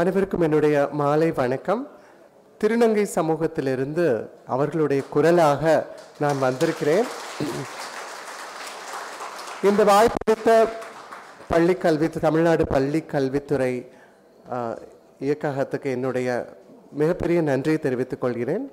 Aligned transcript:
அனைவருக்கும் 0.00 0.44
என்னுடைய 0.46 0.76
மாலை 1.00 1.26
வணக்கம். 1.38 1.80
திருநங்கை 2.60 3.02
சமூகத்திலிருந்து 3.16 4.04
அவர்களுடைய 4.54 5.02
குரலாக 5.14 5.72
நான் 6.22 6.38
வந்திருக்கிறேன். 6.38 7.04
இந்த 9.68 9.84
வாய்ப்பளித்த 9.90 10.48
பள்ளி 11.52 11.74
கல்வி 11.84 12.08
தமிழ்நாடு 12.08 12.66
பள்ளி 12.66 13.02
கல்வித்துறை 13.14 13.72
இயக்ககத்துக்கு 15.26 15.90
என்னுடைய 15.90 16.30
மிகப்பெரிய 17.02 17.40
நன்றியை 17.50 17.78
தெரிவித்துக் 17.78 18.20
கொள்கிறேன். 18.20 18.70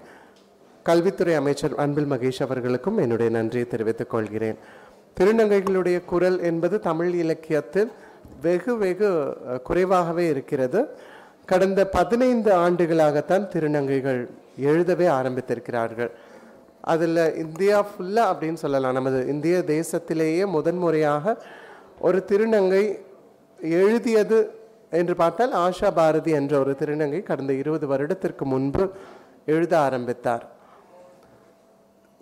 கல்வித்துறை 0.83 1.35
அமைச்சர் 1.35 1.79
அன்பில் 1.85 2.11
மகேஷ் 2.11 2.45
அவர்களுக்கும் 2.47 2.97
என்னுடைய 2.97 3.31
நன்றியை 3.31 3.67
தெரிவித்துக் 3.67 4.13
கொள்கிறேன். 4.15 4.59
திருநங்கைகளுடைய 5.19 5.99
குரல் 6.13 6.39
என்பது 6.51 6.79
தமிழ் 6.79 7.13
இலக்கியத்தில் 7.23 7.91
வெகு 8.41 8.73
வெகு 8.77 9.09
குறைவாகவே 9.63 10.25
இருக்கிறது. 10.33 10.79
கடந்த 11.51 11.81
பதினைந்து 11.97 12.51
ஆண்டுகளாகத்தான் 12.55 13.49
திருநங்கைகள் 13.53 14.21
எழுதவே 14.57 15.07
ஆரம்பித்திருக்கிறார்கள். 15.19 16.11
அதில் 16.81 17.21
இந்தியா 17.35 17.77
ஃபுல்லாக 17.85 18.31
அப்படின்னு 18.31 18.59
சொல்லலாம். 18.63 18.93
நமது 18.93 19.19
இந்திய 19.27 19.57
தேசத்திலேயே 19.67 20.43
முதன்முறையாக 20.55 21.35
ஒரு 21.99 22.19
திருநங்கை 22.31 22.83
எழுதியது 23.61 24.39
என்று 24.89 25.15
பார்த்தால் 25.15 25.55
ஆஷா 25.65 25.89
பாரதி 25.95 26.31
என்ற 26.31 26.53
ஒரு 26.59 26.75
திருநங்கை 26.79 27.23
கடந்த 27.23 27.53
இருபது 27.53 27.87
வருடத்திற்கு 27.87 28.45
முன்பு 28.45 28.83
எழுத 29.45 29.73
ஆரம்பித்தார். 29.79 30.45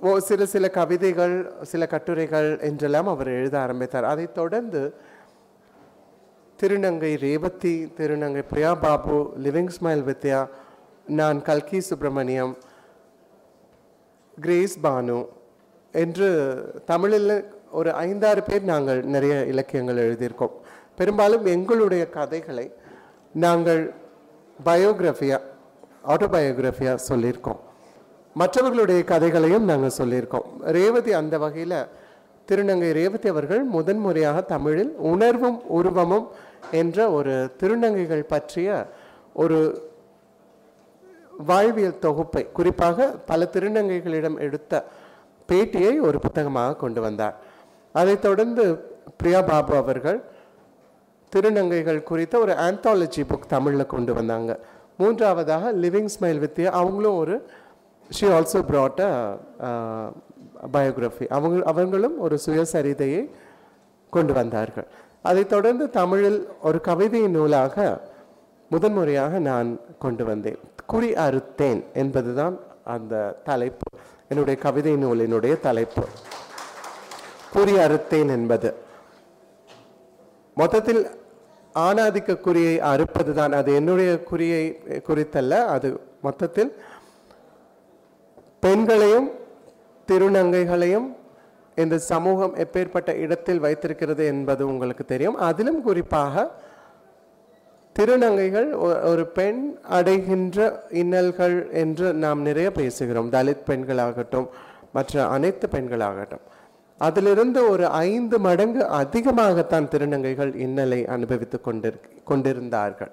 ஓ 0.02 0.17
சில 0.30 0.45
சில 0.45 0.66
கவிதைகள் 0.70 1.36
சில 1.62 1.84
கட்டுரைகள் 1.88 2.50
என்றெல்லாம் 2.59 3.08
அவர் 3.08 3.30
எழுத 3.39 3.55
ஆரம்பித்தார். 3.59 4.09
அதைத் 4.14 4.36
தொடர்ந்து 4.39 4.81
திருநங்கை 6.61 7.09
ரேவதி 7.17 7.73
திருநங்கை 7.97 8.43
பிரியா 8.49 8.75
பாபு 8.75 9.17
லிவிங் 9.43 9.70
ஸ்மைல் 9.75 10.02
வித்யா 10.07 10.39
நான் 11.08 11.41
கல்கி 11.41 11.80
சுப்பிரமணியம் 11.80 12.58
கிரேஸ் 14.38 14.80
பானு 14.83 15.27
என்று 15.91 16.30
தமிழில் 16.86 17.52
ஒரு 17.72 17.94
ஐந்தாறு 17.94 18.44
பேர் 18.44 18.64
நாங்கள் 18.64 19.03
நிறைய 19.03 19.45
இலக்கியங்கள் 19.45 20.02
எழுதியிருக்கோம். 20.08 20.55
பெரும்பாலும் 20.95 21.45
எங்களுடைய 21.45 22.09
கதைகளை 22.09 22.73
நாங்கள் 23.33 23.94
பயோகிராஃபியா 24.66 25.39
ஆட்டோபயோகிராஃபியா 26.08 26.97
சொல்லியிருக்கோம். 27.09 27.61
மற்றவர்களுடைய 28.33 29.03
கதைகளையும் 29.03 29.64
நாங்கள் 29.64 29.97
சொல்லியிருக்கோம். 29.97 30.47
ரேவதி 30.61 31.14
அந்த 31.14 31.38
வகையில் 31.38 31.80
திருநங்கை 32.49 32.92
ரேவதி 32.92 33.27
அவர்கள் 33.30 33.64
முதன்முறையாக 33.64 34.42
தமிழில் 34.42 34.92
உணர்வும் 35.11 35.66
உருவமும் 35.67 36.27
என்ற 36.72 37.11
ஒரு 37.11 37.55
திருநங்கைகள் 37.59 38.23
பற்றிய 38.27 38.88
ஒரு 39.33 39.59
வாழ்வியல் 41.38 41.99
தொகுப்பை 41.99 42.52
குறிப்பாக 42.52 43.08
பல 43.25 43.49
திருநங்கைகளிடம் 43.52 44.39
எடுத்த 44.39 44.86
பேட்டியை 45.47 46.02
ஒரு 46.02 46.19
புத்தகமாக 46.19 46.75
கொண்டு 46.75 47.02
வந்தார். 47.02 47.36
அதைத் 47.94 48.22
தொடர்ந்து 48.22 48.64
பிரியா 49.17 49.41
பாபு 49.41 49.75
அவர்கள் 49.75 50.23
திருநங்கைகள் 51.36 52.03
குறித்த 52.03 52.39
ஒரு 52.39 52.53
ஆந்தாலஜி 52.53 53.23
புக் 53.30 53.47
தமிழில் 53.47 53.86
கொண்டு 53.86 54.14
வந்தாங்க. 54.14 54.59
மூன்றாவதாக 54.97 55.71
லிவிங் 55.73 56.09
ஸ்மைல் 56.19 56.42
வித்யா 56.45 56.66
அவங்களும் 56.66 57.17
ஒரு 57.17 57.45
she 58.09 58.27
also 58.27 58.59
brought 58.69 59.02
a 59.02 60.11
biography 60.73 61.27
அவங்க 61.27 61.66
அவங்களும் 61.66 62.19
ஒரு 62.19 62.39
சுயசரிதையை 62.45 63.30
கொண்டு 64.09 64.33
வந்தார்கள். 64.33 64.88
அதைத் 65.22 65.50
தொடர்ந்து 65.50 65.90
தமிழில் 65.90 66.48
ஒரு 66.62 66.82
கவிதை 66.82 67.28
நூலாக 67.28 68.02
முதன்முறையாக 68.70 69.40
நான் 69.40 69.80
கொண்டு 70.00 70.26
வந்தேன். 70.26 70.58
குறி 70.86 71.14
அறுத்தேன் 71.14 71.84
என்பதுதான் 71.94 72.60
அந்த 72.84 73.40
தலைப்பு. 73.44 74.00
என்னுடைய 74.30 74.60
கவிதை 74.60 75.06
நூலினுடைய 75.06 75.60
தலைப்பு. 75.60 76.08
குறி 77.52 77.72
அறுத்தேன் 77.72 78.30
என்பது. 78.30 78.73
மொத்தத்தில் 80.56 81.08
ஆணாதிக்க 81.73 82.36
குறியை 82.36 82.77
அறுப்பது 82.77 83.33
தான் 83.33 83.52
அது 83.52 83.76
என்னுடைய 83.76 84.23
குறியை 84.32 84.76
குறித்தல்ல. 84.89 85.50
அது 85.50 86.00
மொத்தத்தில் 86.22 86.76
பெண்களையும் 88.60 89.32
திருநங்கைகளையும் 90.08 91.16
இந்த 91.77 91.98
சமூகம் 91.98 92.55
எப்பேற்பட்ட 92.55 93.15
இடத்தில் 93.15 93.60
வைத்திருக்கிறது 93.60 94.26
என்பது 94.26 94.67
உங்களுக்கு 94.67 95.05
தெரியும். 95.05 95.36
அதிலும் 95.36 95.82
குறிப்பாக 95.82 96.52
திருநங்கைகள் 97.99 98.73
ஒ- 98.73 99.10
ஒரு 99.10 99.27
பெண் 99.27 99.77
அடைகின்ற 99.82 100.83
இன்னல்கள் 100.89 101.71
என்று 101.71 102.14
நாம் 102.14 102.42
நிறைய 102.42 102.71
பேசுகிறோம். 102.76 103.30
தலித் 103.30 103.64
பெண்களாகட்டும் 103.70 104.48
மற்ற 104.93 105.27
அனைத்து 105.27 105.67
பெண்களாகட்டும். 105.67 106.42
அதிலிருந்து 106.98 107.70
ஒரு 107.70 107.88
ஐந்து 107.88 108.39
மடங்கு 108.39 108.86
அதிகமாகத்தான் 108.86 109.88
திருநங்கைகள் 109.88 110.55
இன்னலை 110.55 111.05
அனுபவித்துக் 111.05 111.67
கொண்டிரு 111.67 111.99
கொண்டிருந்தார்கள். 112.23 113.11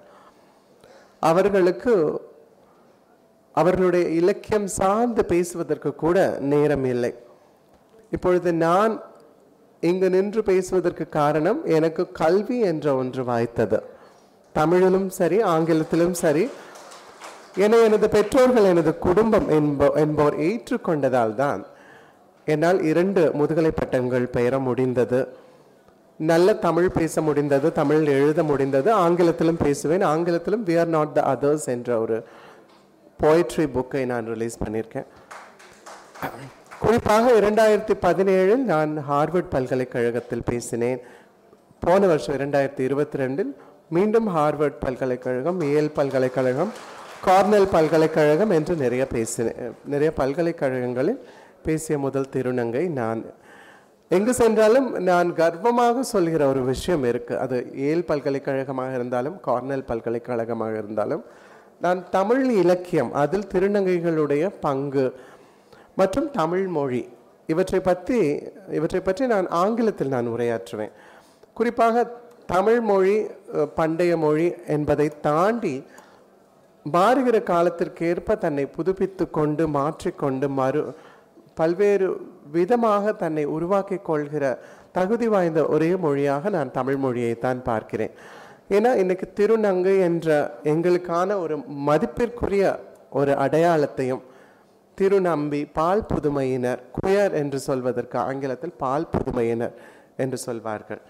அவர்களுக்கு 1.20 2.20
அவர்களுடைய 3.52 4.08
இலக்கியம் 4.08 4.66
சார்ந்து 4.66 5.24
பேசுவதற்கு 5.24 5.94
கூட 5.94 6.36
நேரம் 6.40 6.84
இல்லை. 6.84 7.22
இப்பொழுது 8.10 8.52
நான் 8.52 9.02
இங்கு 9.80 10.10
நின்று 10.10 10.42
பேசுவதற்கு 10.42 11.08
காரணம் 11.08 11.64
எனக்கு 11.64 12.12
கல்வி 12.12 12.58
என்ற 12.60 12.94
ஒன்று 12.96 13.24
வாய்த்தது. 13.24 13.78
தமிழிலும் 14.52 15.08
சரி 15.08 15.42
ஆங்கிலத்திலும் 15.42 16.12
சரி. 16.12 16.50
என 17.56 17.76
எனது 17.76 18.08
பெற்றோர்கள் 18.08 18.64
எனது 18.64 18.98
குடும்பம் 18.98 19.48
என்போ 19.50 19.88
என்போர் 19.94 20.36
ஏற்றுக்கொண்டதால் 20.38 21.34
தான் 21.34 21.66
என்னால் 22.44 22.82
இரண்டு 22.82 23.30
முதுகலை 23.32 23.70
பட்டங்கள் 23.70 24.26
பெற 24.26 24.58
முடிந்தது. 24.58 25.36
நல்ல 26.16 26.54
தமிழ் 26.54 26.88
பேச 26.88 27.22
முடிந்தது 27.22 27.72
தமிழ் 27.72 28.06
எழுத 28.06 28.42
முடிந்தது. 28.42 28.92
ஆங்கிலத்திலும் 28.92 29.62
பேசுவேன். 29.62 30.02
ஆங்கிலத்திலும் 30.02 30.66
we 30.66 30.78
are 30.78 30.86
not 30.86 31.12
the 31.12 31.22
others 31.34 31.66
என்ற 31.66 32.00
ஒரு 32.00 32.24
போய்ட்ரி 33.22 33.66
புக்கை 33.76 34.06
நான் 34.06 34.26
ரிலீஸ் 34.26 34.62
பண்ணியிருக்கேன். 34.64 35.06
குறிப்பாக 36.84 37.26
இரண்டாயிரத்தி 37.40 37.94
பதினேழில் 38.02 38.64
நான் 38.64 38.90
ஹார்வர்ட் 39.10 39.52
பல்கலைக்கழகத்தில் 39.54 40.42
பேசினேன். 40.50 41.00
போன 41.78 42.06
வருஷம் 42.06 42.36
இரண்டாயிரத்தி 42.38 42.80
இருபத்தி 42.80 43.18
ரெண்டில் 43.18 43.52
மீண்டும் 43.88 44.28
ஹார்வர்ட் 44.34 44.78
பல்கலைக்கழகம் 44.80 45.60
ஏல் 45.60 45.90
பல்கலைக்கழகம் 45.90 46.72
கார்னெல் 47.26 47.68
பல்கலைக்கழகம் 47.70 48.50
என்று 48.50 48.76
நிறைய 48.76 49.06
பேசினேன் 49.06 49.74
நிறைய 49.84 50.10
பல்கலைக்கழகங்களில் 50.12 51.20
பேசிய 51.62 51.98
முதல் 51.98 52.30
திருநங்கை 52.34 52.84
நான். 53.00 53.22
எங்கு 54.10 54.34
சென்றாலும் 54.34 54.88
நான் 55.00 55.34
கர்வமாக 55.34 56.02
சொல்கிற 56.02 56.46
ஒரு 56.46 56.64
விஷயம் 56.64 57.04
இருக்குது 57.04 57.36
அது 57.36 57.56
ஏல் 57.88 58.04
பல்கலைக்கழகமாக 58.04 58.94
இருந்தாலும் 58.94 59.36
கார்னெல் 59.46 59.88
பல்கலைக்கழகமாக 59.90 60.72
இருந்தாலும் 60.72 61.24
நான் 61.80 62.00
தமிழ் 62.10 62.44
இலக்கியம் 62.62 63.12
அதில் 63.22 63.50
திருநங்கைகளுடைய 63.54 64.44
பங்கு 64.60 65.04
மற்றும் 66.00 66.28
தமிழ் 66.38 66.66
மொழி. 66.76 67.02
இவற்றை 67.52 67.80
பற்றி 67.88 68.18
இவற்றை 68.78 69.00
பற்றி 69.06 69.24
நான் 69.32 69.48
ஆங்கிலத்தில் 69.62 70.14
நான் 70.14 70.30
உரையாற்றுவேன். 70.34 70.92
குறிப்பாக 71.58 72.04
தமிழ் 72.52 72.80
மொழி 72.90 73.16
பண்டைய 73.78 74.12
மொழி 74.24 74.46
என்பதை 74.76 75.08
தாண்டி 75.26 75.74
மாறுகிற 76.86 77.36
காலத்திற்கேற்ப 77.50 78.36
தன்னை 78.44 78.64
புதுப்பித்து 78.76 79.24
கொண்டு 79.36 79.64
மாற்றிக்கொண்டு 79.76 80.46
மறு 80.60 80.82
பல்வேறு 81.58 82.08
விதமாக 82.56 83.12
தன்னை 83.22 83.44
உருவாக்கிக் 83.56 84.06
கொள்கிற 84.08 84.44
தகுதி 84.96 85.28
வாய்ந்த 85.34 85.60
ஒரே 85.74 85.90
மொழியாக 86.04 86.50
நான் 86.56 86.74
தமிழ் 86.78 86.98
மொழியை 87.04 87.34
தான் 87.44 87.60
பார்க்கிறேன். 87.68 88.12
ஏன்னா 88.76 88.90
இன்னைக்கு 89.02 89.26
திருநங்கை 89.38 89.94
என்ற 90.08 90.28
எங்களுக்கான 90.72 91.36
ஒரு 91.44 91.56
மதிப்பிற்குரிய 91.88 92.64
ஒரு 93.20 93.32
அடையாளத்தையும் 93.44 94.22
திருநம்பி 94.98 95.60
பால் 95.78 96.06
புதுமையினர் 96.06 96.80
குயர் 96.96 97.34
என்று 97.40 97.58
சொல்வதற்கு 97.68 98.18
ஆங்கிலத்தில் 98.18 98.74
பால் 98.82 99.10
புதுமையினர் 99.14 99.74
என்று 100.16 100.38
சொல்வார்கள். 100.46 101.00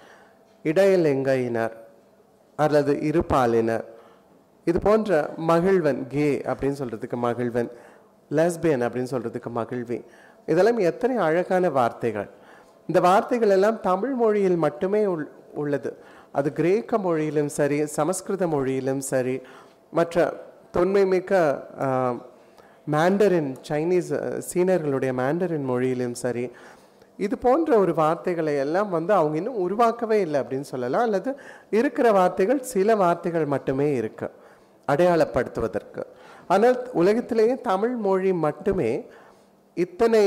இடையலெங்கையினர் 0.65 1.75
அல்லது 2.59 2.93
இருபாலினர்? 3.09 3.85
இது 4.71 4.79
போன்ற 4.81 5.11
மகிழ்வன் 5.51 6.01
கே 6.15 6.29
அப்படின்னு 6.51 6.81
சொல்கிறதுக்கு 6.83 7.17
மகிழ்வன் 7.27 7.71
லெஸ்பியன் 8.31 8.85
அப்படின்னு 8.87 9.13
சொல்கிறதுக்கு 9.15 9.51
மகிழ்வி. 9.61 9.99
இதெல்லாம் 10.53 10.81
எத்தனை 10.91 11.17
அழகான 11.27 11.71
வார்த்தைகள். 11.79 12.29
இந்த 12.89 13.01
வார்த்தைகள் 13.09 13.55
எல்லாம் 13.57 13.79
தமிழ் 13.91 14.15
மொழியில் 14.23 14.59
மட்டுமே 14.67 15.03
உள் 15.15 15.27
உள்ளது. 15.63 15.91
அது 16.39 16.49
கிரேக்க 16.53 16.99
மொழியிலும் 16.99 17.51
சரி 17.59 17.79
சமஸ்கிருத 17.97 18.45
மொழியிலும் 18.55 19.03
சரி 19.11 19.37
மற்ற 19.99 20.25
தொன்மை 20.77 21.03
மிக்க 21.13 21.33
மேண்டரின் 22.87 23.51
சைனீஸ் 23.69 24.11
அஹ், 24.19 24.41
சீனர்களுடைய 24.49 25.13
மேண்டரின் 25.15 25.69
மொழியிலும் 25.69 26.15
சரி 26.15 26.45
இது 27.19 27.39
போன்ற 27.39 27.79
ஒரு 27.79 27.95
வார்த்தைகளை 27.95 28.57
எல்லாம் 28.57 28.91
வந்து 28.91 29.13
அவங்க 29.15 29.37
இன்னும் 29.37 29.61
உருவாக்கவே 29.61 30.19
இல்லை 30.21 30.41
அப்படின்னு 30.41 30.69
சொல்லலாம். 30.69 31.03
அல்லது 31.03 31.31
இருக்கிற 31.71 32.13
வார்த்தைகள் 32.13 32.61
சில 32.65 32.95
வார்த்தைகள் 32.95 33.47
மட்டுமே 33.47 33.95
இருக்கு 33.95 34.29
அடையாளப்படுத்துவதற்கு. 34.89 36.03
ஆனால் 36.49 36.77
உலகத்திலேயே 36.93 37.55
தமிழ் 37.63 37.97
மொழி 37.99 38.33
மட்டுமே 38.47 38.91
இத்தனை 39.77 40.25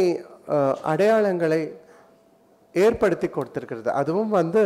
அடையாளங்களை 0.86 1.62
ஏற்படுத்தி 2.76 3.28
கொடுத்துருக்கிறது. 3.28 3.90
அதுவும் 3.94 4.30
வந்து 4.30 4.64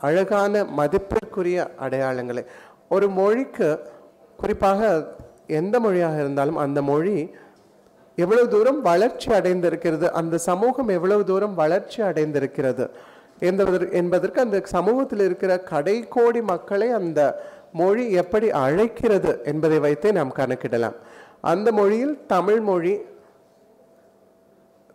அழகான 0.00 0.64
மதிப்பிற்குரிய 0.72 1.58
அடையாளங்களை. 1.80 2.42
ஒரு 2.88 3.08
மொழிக்கு 3.10 3.68
குறிப்பாக 4.38 4.80
எந்த 5.58 5.76
மொழியாக 5.80 6.16
இருந்தாலும் 6.20 6.56
அந்த 6.56 6.80
மொழி 6.82 7.16
எவ்வளவு 8.18 8.48
தூரம் 8.48 8.80
வளர்ச்சி 8.82 9.28
அடைந்திருக்கிறது 9.30 10.06
அந்த 10.20 10.38
சமூகம் 10.48 10.90
எவ்வளவு 10.96 11.22
தூரம் 11.24 11.54
வளர்ச்சி 11.54 12.00
அடைந்திருக்கிறது 12.02 12.84
என்பதற்கு 13.40 13.88
என்பதற்கு 13.96 14.38
அந்த 14.40 14.58
சமூகத்தில் 14.76 15.22
இருக்கிற 15.24 15.52
கடைக்கோடி 15.70 16.40
மக்களை 16.42 16.88
அந்த 16.90 17.20
மொழி 17.72 18.04
எப்படி 18.22 18.46
அழைக்கிறது 18.64 19.32
என்பதை 19.44 19.78
வைத்தே 19.78 20.10
நாம் 20.12 20.32
கணக்கிடலாம். 20.34 20.96
அந்த 21.52 21.68
மொழியில் 21.72 22.14
தமிழ் 22.26 22.60
மொழி 22.60 22.94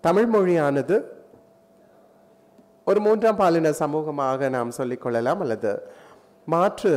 தமிழ் 0.02 0.30
மொழியானது 0.34 0.96
ஒரு 2.88 3.00
மூன்றாம் 3.00 3.40
பாலின 3.40 3.70
சமூகமாக 3.80 4.50
நாம் 4.50 4.76
சொல்லிக் 4.78 5.04
கொள்ளலாம் 5.04 5.40
அல்லது 5.40 5.72
மாற்று 6.48 6.92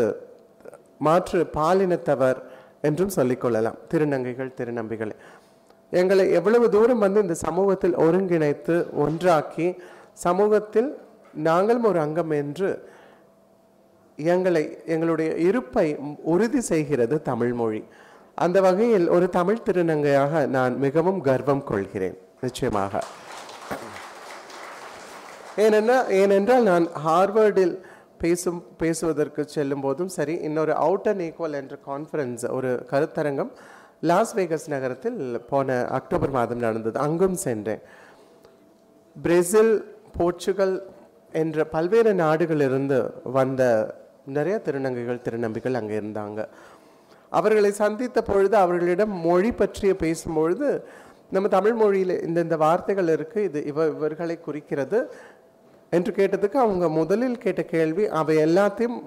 மாற்று 0.98 1.38
பாலினத்தவர் 1.56 2.38
என்றும் 2.80 3.08
சொல்லிக் 3.08 3.40
கொள்ளலாம். 3.40 3.74
திருநங்கைகள் 3.94 4.52
திருநம்பிகளை. 4.60 5.12
எங்களை 5.90 6.30
எவ்வளவு 6.30 6.70
தூரம் 6.70 6.98
வந்து 6.98 7.20
இந்த 7.20 7.34
சமூகத்தில் 7.34 7.96
ஒருங்கிணைத்து 7.96 8.92
ஒன்றாக்கி 8.92 9.74
சமூகத்தில் 10.12 10.98
நாங்களும் 11.34 11.84
ஒரு 11.84 12.00
அங்கம் 12.00 12.30
என்று 12.30 12.88
எங்களை 14.16 14.78
எங்களுடைய 14.86 15.34
இருப்பை 15.34 15.96
உறுதி 16.22 16.60
செய்கிறது 16.60 17.22
தமிழ் 17.22 17.52
மொழி. 17.52 17.84
அந்த 18.34 18.60
வகையில் 18.60 19.08
ஒரு 19.08 19.28
தமிழ் 19.28 19.58
திருநங்கையாக 19.70 20.46
நான் 20.46 20.78
மிகவும் 20.78 21.20
கர்வம் 21.20 21.64
கொள்கிறேன். 21.64 22.18
நிச்சயமாக. 22.40 23.02
ஏனென்னா 25.56 26.08
ஏனென்றால் 26.08 26.62
நான் 26.62 26.88
ஹார்வர்டில் 27.06 27.78
பேசும் 28.22 28.60
பேசுவதற்கு 28.82 29.42
செல்லும் 29.54 29.84
போதும் 29.86 30.12
சரி 30.16 30.34
இன்னொரு 30.48 30.72
அவுட் 30.84 31.08
அண்ட் 31.10 31.24
ஈக்குவல் 31.26 31.58
என்ற 31.60 31.76
கான்ஃபரன்ஸ் 31.86 32.44
ஒரு 32.56 32.70
கருத்தரங்கம் 32.92 33.52
லாஸ் 34.10 34.32
வேகஸ் 34.38 34.66
நகரத்தில் 34.74 35.20
போன 35.50 35.78
அக்டோபர் 35.98 36.32
மாதம் 36.38 36.64
நடந்தது. 36.66 36.96
அங்கும் 37.06 37.38
சென்றேன். 37.46 37.82
பிரேசில் 39.16 39.72
போர்ச்சுகல் 40.16 40.76
என்ற 41.42 41.64
பல்வேறு 41.74 42.12
நாடுகளிலிருந்து 42.24 42.98
வந்த 43.38 43.62
நிறைய 44.36 44.56
திருநங்கைகள் 44.66 45.24
திருநம்பிகள் 45.26 45.78
அங்கே 45.80 45.96
இருந்தாங்க. 46.02 46.40
அவர்களை 47.38 47.70
சந்தித்த 47.82 48.18
பொழுது 48.22 48.56
அவர்களிடம் 48.64 49.12
மொழி 49.26 49.50
பற்றிய 49.52 49.92
பேசும்பொழுது 50.04 50.68
நம்ம 51.34 51.48
தமிழ் 51.54 51.76
மொழியில் 51.80 52.14
இந்த 52.26 52.38
இந்த 52.46 52.56
வார்த்தைகள் 52.64 53.08
இருக்குது 53.14 53.46
இது 53.48 53.60
இவ 53.70 53.86
இவர்களை 53.96 54.36
குறிக்கிறது. 54.46 54.98
என்று 55.90 56.12
கேட்டதுக்கு 56.12 56.56
அவங்க 56.64 56.88
முதலில் 56.88 57.38
கேட்ட 57.38 57.62
கேள்வி 57.62 58.06
அவை 58.20 58.36
எல்லாத்தையும் 58.36 58.98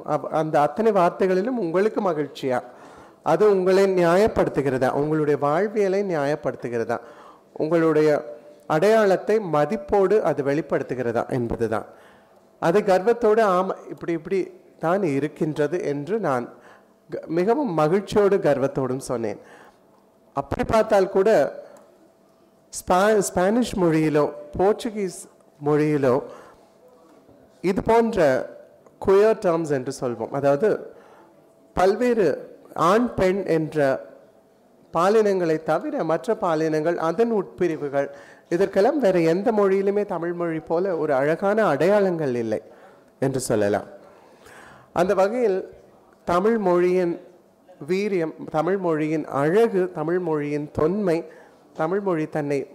அந்த 0.41 0.55
அத்தனை 0.61 0.91
வார்த்தைகளிலும் 0.91 1.59
உங்களுக்கு 1.63 2.01
மகிழ்ச்சியா? 2.09 2.59
அது 3.23 3.43
உங்களை 3.51 3.83
நியாயப்படுத்துகிறதா? 3.83 4.89
உங்களுடைய 5.01 5.37
வாழ்வியலை 5.47 6.01
நியாயப்படுத்துகிறதா? 6.03 6.97
உங்களுடைய 7.53 8.09
அடையாளத்தை 8.67 9.35
மதிப்போடு 9.53 10.19
அது 10.21 10.43
வெளிப்படுத்துகிறதா? 10.43 11.23
என்பதுதான். 11.29 11.87
அது 12.59 12.83
கர்வத்தோடு 12.83 13.41
ஆம் 13.43 13.75
இப்படி 13.89 14.11
இப்படி 14.11 14.39
தான் 14.79 15.03
இருக்கின்றது 15.03 15.77
என்று 15.83 16.19
நான் 16.19 16.45
மிகவும் 17.27 17.73
மகிழ்ச்சியோடு 17.73 18.37
கர்வத்தோடும் 18.37 19.07
சொன்னேன். 19.11 19.39
அப்படி 20.33 20.63
பார்த்தால் 20.63 21.13
கூட 21.17 21.29
ஸ்பா 22.73 23.01
ஸ்பானிஷ் 23.29 23.73
மொழியிலோ 23.77 24.25
போர்ச்சுகீஸ் 24.57 25.19
மொழியிலோ 25.65 26.13
இது 27.61 27.83
போன்ற 27.83 28.19
குயர் 29.05 29.41
டேர்ம்ஸ் 29.45 29.71
என்று 29.71 29.93
சொல்வோம். 30.01 30.31
அதாவது 30.31 30.93
பல்வேறு 31.73 32.57
ஆண் 32.73 33.13
பெண் 33.13 33.45
என்ற 33.45 34.09
பாலினங்களை 34.93 35.63
தவிர 35.63 36.03
மற்ற 36.03 36.37
பாலினங்கள் 36.41 36.95
அதன் 36.95 37.33
உட்பிரிவுகள். 37.33 38.07
இதற்கெல்லாம் 38.49 38.99
வேறு 38.99 39.23
எந்த 39.23 39.51
மொழியிலுமே 39.51 40.05
தமிழ் 40.05 40.33
மொழி 40.33 40.59
போல 40.59 40.97
ஒரு 40.97 41.13
அழகான 41.13 41.65
அடையாளங்கள் 41.65 42.35
இல்லை 42.35 42.61
என்று 43.19 43.39
சொல்லலாம். 43.39 43.87
அந்த 44.93 45.13
வகையில் 45.13 45.73
தமிழ் 46.25 46.57
மொழியின் 46.57 47.19
வீரியம் 47.87 48.33
தமிழ் 48.51 48.77
மொழியின் 48.77 49.25
அழகு 49.25 49.91
தமிழ் 49.91 50.19
மொழியின் 50.19 50.69
தொன்மை 50.71 51.25
தமிழ் 51.73 51.99
மொழி 51.99 52.25
தன்னை 52.27 52.67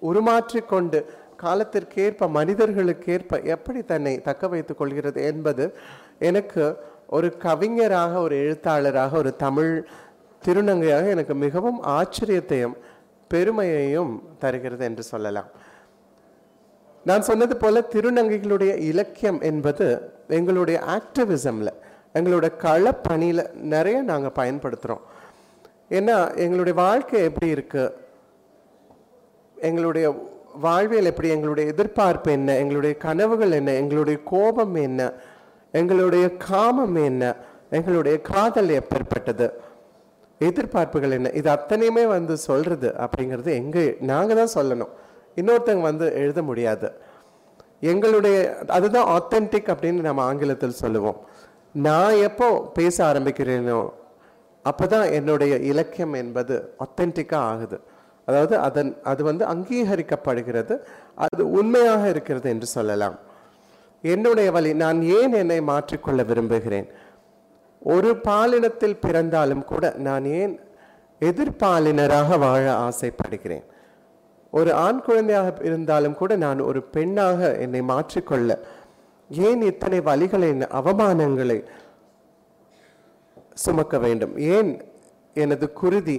உருமாற்றிக் 0.00 0.68
கொண்டு 0.68 0.98
காலத்திற்கேற்ப 1.42 2.28
மனிதர்களுக்கேற்ப 2.28 3.40
எப்படி 3.44 3.84
தன்னை 3.84 4.20
தக்க 4.20 4.48
வைத்துக் 4.48 4.76
கொள்கிறது 4.76 5.20
என்பது 5.22 5.64
எனக்கு 6.18 6.64
ஒரு 7.06 7.28
கவிஞராக 7.36 8.20
ஒரு 8.20 8.36
எழுத்தாளராக 8.36 9.16
ஒரு 9.16 9.36
தமிழ் 9.36 9.72
திருநங்கையாக 10.42 11.06
எனக்கு 11.08 11.34
மிகவும் 11.34 11.78
ஆச்சரியத்தையும் 11.84 12.76
பெருமையையும் 13.30 14.12
தருகிறது 14.38 14.84
என்று 14.84 15.02
சொல்லலாம். 15.02 15.48
நான் 17.04 17.22
சொன்னது 17.22 17.56
போல 17.56 17.80
திருநங்கைகளுடைய 17.94 18.72
இலக்கியம் 18.90 19.40
என்பது 19.40 19.86
எங்களுடைய 20.28 20.78
ஆக்டிவிசம்ல 20.96 21.70
எங்களுடைய 22.12 22.50
களப்பணியில் 22.62 23.44
நிறைய 23.74 24.02
நாங்கள் 24.02 24.36
பயன்படுத்துகிறோம் 24.36 25.04
ஏன்னா 25.90 26.16
எங்களுடைய 26.36 26.74
வாழ்க்கை 26.84 27.20
எப்படி 27.22 27.48
இருக்குது 27.54 27.94
எங்களுடைய 29.56 30.06
வாழ்வியல் 30.64 31.10
எப்படி 31.10 31.28
எங்களுடைய 31.36 31.66
எதிர்பார்ப்பு 31.72 32.30
என்ன 32.36 32.56
எங்களுடைய 32.62 32.94
கனவுகள் 33.06 33.52
என்ன 33.58 33.70
எங்களுடைய 33.80 34.18
கோபம் 34.32 34.76
என்ன 34.86 35.00
எங்களுடைய 35.80 36.26
காமம் 36.48 36.98
என்ன 37.08 37.24
எங்களுடைய 37.78 38.16
காதல் 38.30 38.70
எப்பேற்பட்டது 38.80 39.48
எதிர்பார்ப்புகள் 40.40 41.14
என்ன 41.16 41.28
இது 41.38 41.48
அத்தனையுமே 41.54 42.04
வந்து 42.16 42.34
சொல்கிறது 42.48 42.88
அப்படிங்கிறது 43.04 43.50
எங்கே 43.60 43.84
நாங்கள் 44.10 44.38
தான் 44.40 44.54
சொல்லணும். 44.56 44.92
இன்னொருத்தங்க 45.40 45.82
வந்து 45.90 46.06
எழுத 46.22 46.40
முடியாது. 46.42 46.88
எங்களுடைய 47.92 48.36
அதுதான் 48.76 49.08
ஆத்தென்டிக் 49.16 49.70
அப்படின்னு 49.72 50.06
நம்ம 50.08 50.22
ஆங்கிலத்தில் 50.30 50.80
சொல்லுவோம். 50.82 51.18
நான் 51.86 52.16
எப்போ 52.28 52.48
பேச 52.78 52.96
ஆரம்பிக்கிறேனோ 53.10 53.80
அப்போ 54.64 54.86
தான் 54.94 55.06
என்னுடைய 55.18 55.54
இலக்கியம் 55.72 56.14
என்பது 56.22 56.54
ஒத்தென்டிக்காக 56.84 57.48
ஆகுது. 57.52 57.78
அதாவது 58.28 58.54
அதன் 58.66 58.92
அது 59.10 59.22
வந்து 59.28 59.44
அங்கீகரிக்கப்படுகிறது 59.52 60.74
அது 61.26 61.42
உண்மையாக 61.58 62.02
இருக்கிறது 62.14 62.48
என்று 62.54 62.68
சொல்லலாம். 62.76 63.16
என்னுடைய 64.14 64.48
வழி 64.56 64.70
நான் 64.84 64.98
ஏன் 65.18 65.34
என்னை 65.42 65.60
மாற்றிக்கொள்ள 65.70 66.20
விரும்புகிறேன்? 66.30 66.88
ஒரு 67.94 68.10
பாலினத்தில் 68.28 69.00
பிறந்தாலும் 69.04 69.64
கூட 69.70 69.84
நான் 70.06 70.24
ஏன் 70.40 70.54
எதிர்பாலினராக 71.20 72.38
வாழ 72.44 72.64
ஆசைப்படுகிறேன்? 72.86 73.64
ஒரு 74.58 74.70
ஆண் 74.84 75.00
குழந்தையாக 75.06 75.48
இருந்தாலும் 75.68 76.18
கூட 76.20 76.32
நான் 76.44 76.60
ஒரு 76.68 76.80
பெண்ணாக 76.94 77.50
என்னை 77.64 77.80
மாற்றிக்கொள்ள 77.92 78.50
ஏன் 79.30 79.62
இத்தனை 79.70 79.98
வழிகளை 80.10 80.48
அவமானங்களை 80.80 81.58
சுமக்க 83.64 83.94
வேண்டும்? 84.04 84.34
ஏன் 84.56 84.70
எனது 85.44 85.66
குருதி 85.80 86.18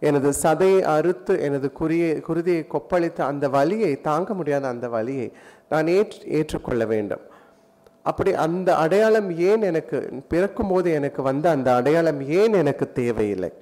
எனது 0.00 0.32
சதையை 0.42 0.80
அறுத்து 0.80 1.42
எனது 1.42 1.70
குறியை 1.80 2.10
குருதியை 2.28 2.66
கொப்பளித்த 2.74 3.20
அந்த 3.20 3.48
வலியை 3.48 4.00
தாங்க 4.00 4.34
முடியாத 4.34 4.68
அந்த 4.68 4.88
வலியை 4.88 5.32
நான் 5.68 5.86
ஏற்று 5.86 6.20
ஏற்றுக்கொள்ள 6.28 6.84
வேண்டும். 6.84 7.20
அப்படி 8.02 8.32
அந்த 8.34 8.76
அடையாளம் 8.76 9.30
ஏன் 9.38 9.62
எனக்கு 9.62 10.22
பிறக்கும் 10.28 10.68
போது 10.68 10.92
எனக்கு 10.92 11.22
வந்த 11.22 11.50
அந்த 11.50 11.74
அடையாளம் 11.74 12.20
ஏன் 12.28 12.52
எனக்கு 12.52 12.92
தேவையில்லை? 12.92 13.52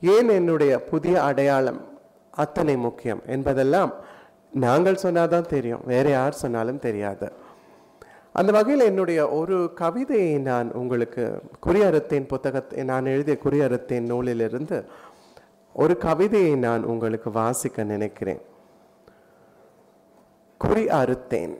ஏன் 0.00 0.28
என்னுடைய 0.28 0.84
புதிய 0.84 1.22
அடையாளம் 1.22 1.80
அத்தனை 2.30 2.76
முக்கியம் 2.76 3.22
என்பதெல்லாம் 3.26 3.92
நாங்கள் 4.52 5.02
சொன்னாதான் 5.02 5.46
தெரியும். 5.46 5.82
வேற 5.84 6.08
யார் 6.08 6.32
சொன்னாலும் 6.32 6.78
தெரியாது. 6.78 7.32
அந்த 8.32 8.52
வகையில் 8.52 8.84
என்னுடைய 8.84 9.28
ஒரு 9.28 9.72
கவிதையை 9.74 10.38
நான் 10.38 10.72
உங்களுக்கு 10.72 11.42
குறியறுத்தேன் 11.66 12.26
புத்தகத்தை 12.26 12.84
நான் 12.84 13.06
எழுதிய 13.06 13.36
குறியறுத்தேன் 13.44 14.00
நூலிலிருந்து 14.00 14.84
ஒரு 15.74 15.96
கவிதையை 15.96 16.56
நான் 16.56 16.84
உங்களுக்கு 16.84 17.30
வாசிக்க 17.30 17.84
நினைக்கிறேன். 17.84 18.40
குறி 20.58 20.84
அறுத்தேன். 20.84 21.58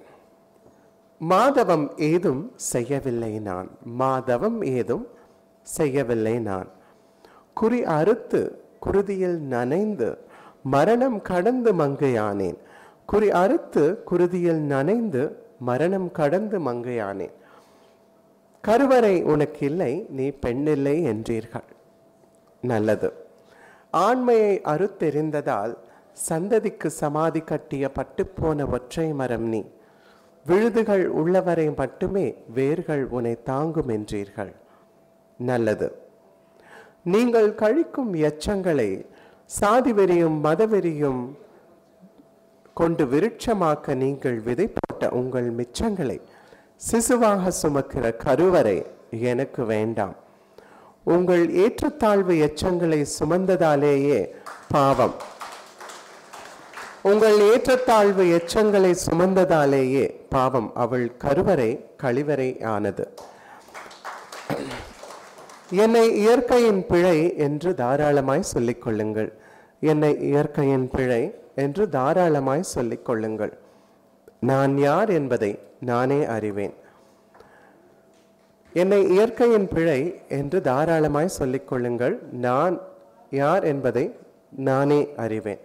மாதவம் 1.30 1.98
ஏதும் 1.98 2.52
செய்யவில்லை 2.56 3.38
நான். 3.38 3.70
மாதவம் 3.98 4.64
ஏதும் 4.64 5.06
செய்யவில்லை 5.62 6.38
நான். 6.38 6.68
குறி 7.54 7.84
அறுத்து 7.84 8.64
குருதியில் 8.80 9.38
நனைந்து 9.38 10.18
மரணம் 10.62 11.22
கடந்து 11.22 11.74
மங்கையானேன். 11.74 12.56
குறி 13.06 13.30
அறுத்து 13.30 14.02
குருதியில் 14.10 14.58
நனைந்து 14.58 15.42
மரணம் 15.58 16.12
கடந்து 16.12 16.60
மங்கையானேன். 16.60 17.32
கருவறை 18.60 19.22
உனக்கு 19.22 19.66
இல்லை 19.66 20.06
நீ 20.08 20.28
பெண்ணில்லை 20.28 21.04
என்றீர்கள். 21.04 21.68
நல்லது. 22.60 23.23
ஆண்மையை 24.02 24.54
அறுத்தெறிந்ததால் 24.72 25.74
சந்ததிக்கு 26.28 26.88
சமாதி 27.00 27.40
கட்டிய 27.40 27.84
பட்டுப்போன 27.98 28.66
ஒற்றை 28.70 29.06
மரம் 29.20 29.48
நீ. 29.52 29.62
விழுதுகள் 30.46 31.04
உள்ளவரை 31.20 31.66
மட்டுமே 31.80 32.26
வேர்கள் 32.54 33.04
உன்னை 33.16 33.34
தாங்கும் 33.50 33.92
என்றீர்கள். 33.96 34.52
நல்லது. 35.40 35.88
நீங்கள் 37.14 37.48
கழிக்கும் 37.62 38.12
எச்சங்களை 38.28 38.90
சாதி 39.58 39.92
வெறியும் 39.92 40.38
மதவெறியும் 40.46 41.22
கொண்டு 42.80 43.04
விருட்சமாக்க 43.12 43.94
நீங்கள் 44.02 44.38
விதை 44.46 44.66
போட்ட 44.76 45.10
உங்கள் 45.20 45.48
மிச்சங்களை 45.58 46.18
சிசுவாக 46.86 47.52
சுமக்கிற 47.62 48.04
கருவறை 48.24 48.76
எனக்கு 49.30 49.64
வேண்டாம். 49.64 50.14
உங்கள் 51.04 51.50
ஏற்றத்தாழ்வு 51.52 52.34
எச்சங்களை 52.34 53.06
சுமந்ததாலேயே 53.18 54.20
பாவம். 54.70 55.14
உங்கள் 57.02 57.38
ஏற்றத்தாழ்வு 57.38 58.24
எச்சங்களை 58.24 58.94
சுமந்ததாலேயே 59.06 60.06
பாவம். 60.28 60.70
அவள் 60.74 61.16
கருவறை 61.16 61.70
கழிவறை 62.02 62.64
ஆனது. 62.64 63.14
என்னை 65.70 66.16
இயற்கையின் 66.16 66.86
பிழை 66.86 67.36
என்று 67.36 67.74
தாராளமாய் 67.74 68.50
சொல்லிக் 68.52 68.82
கொள்ளுங்கள். 68.82 69.30
என்னை 69.80 70.18
இயற்கையின் 70.20 70.90
பிழை 70.90 71.34
என்று 71.54 71.88
தாராளமாய் 71.88 72.62
சொல்லிக் 72.62 73.04
கொள்ளுங்கள். 73.04 73.58
நான் 74.40 74.78
யார் 74.78 75.10
என்பதை 75.10 75.58
நானே 75.80 76.24
அறிவேன். 76.24 76.74
என்னை 78.74 79.08
இயற்கையின் 79.08 79.68
பிழை 79.68 80.22
என்று 80.28 80.60
தாராளமாய் 80.60 81.36
சொல்லிக்கொள்ளுங்கள் 81.38 82.22
நான் 82.32 82.80
யார் 83.30 83.64
என்பதை 83.64 84.16
நானே 84.50 85.14
அறிவேன். 85.16 85.60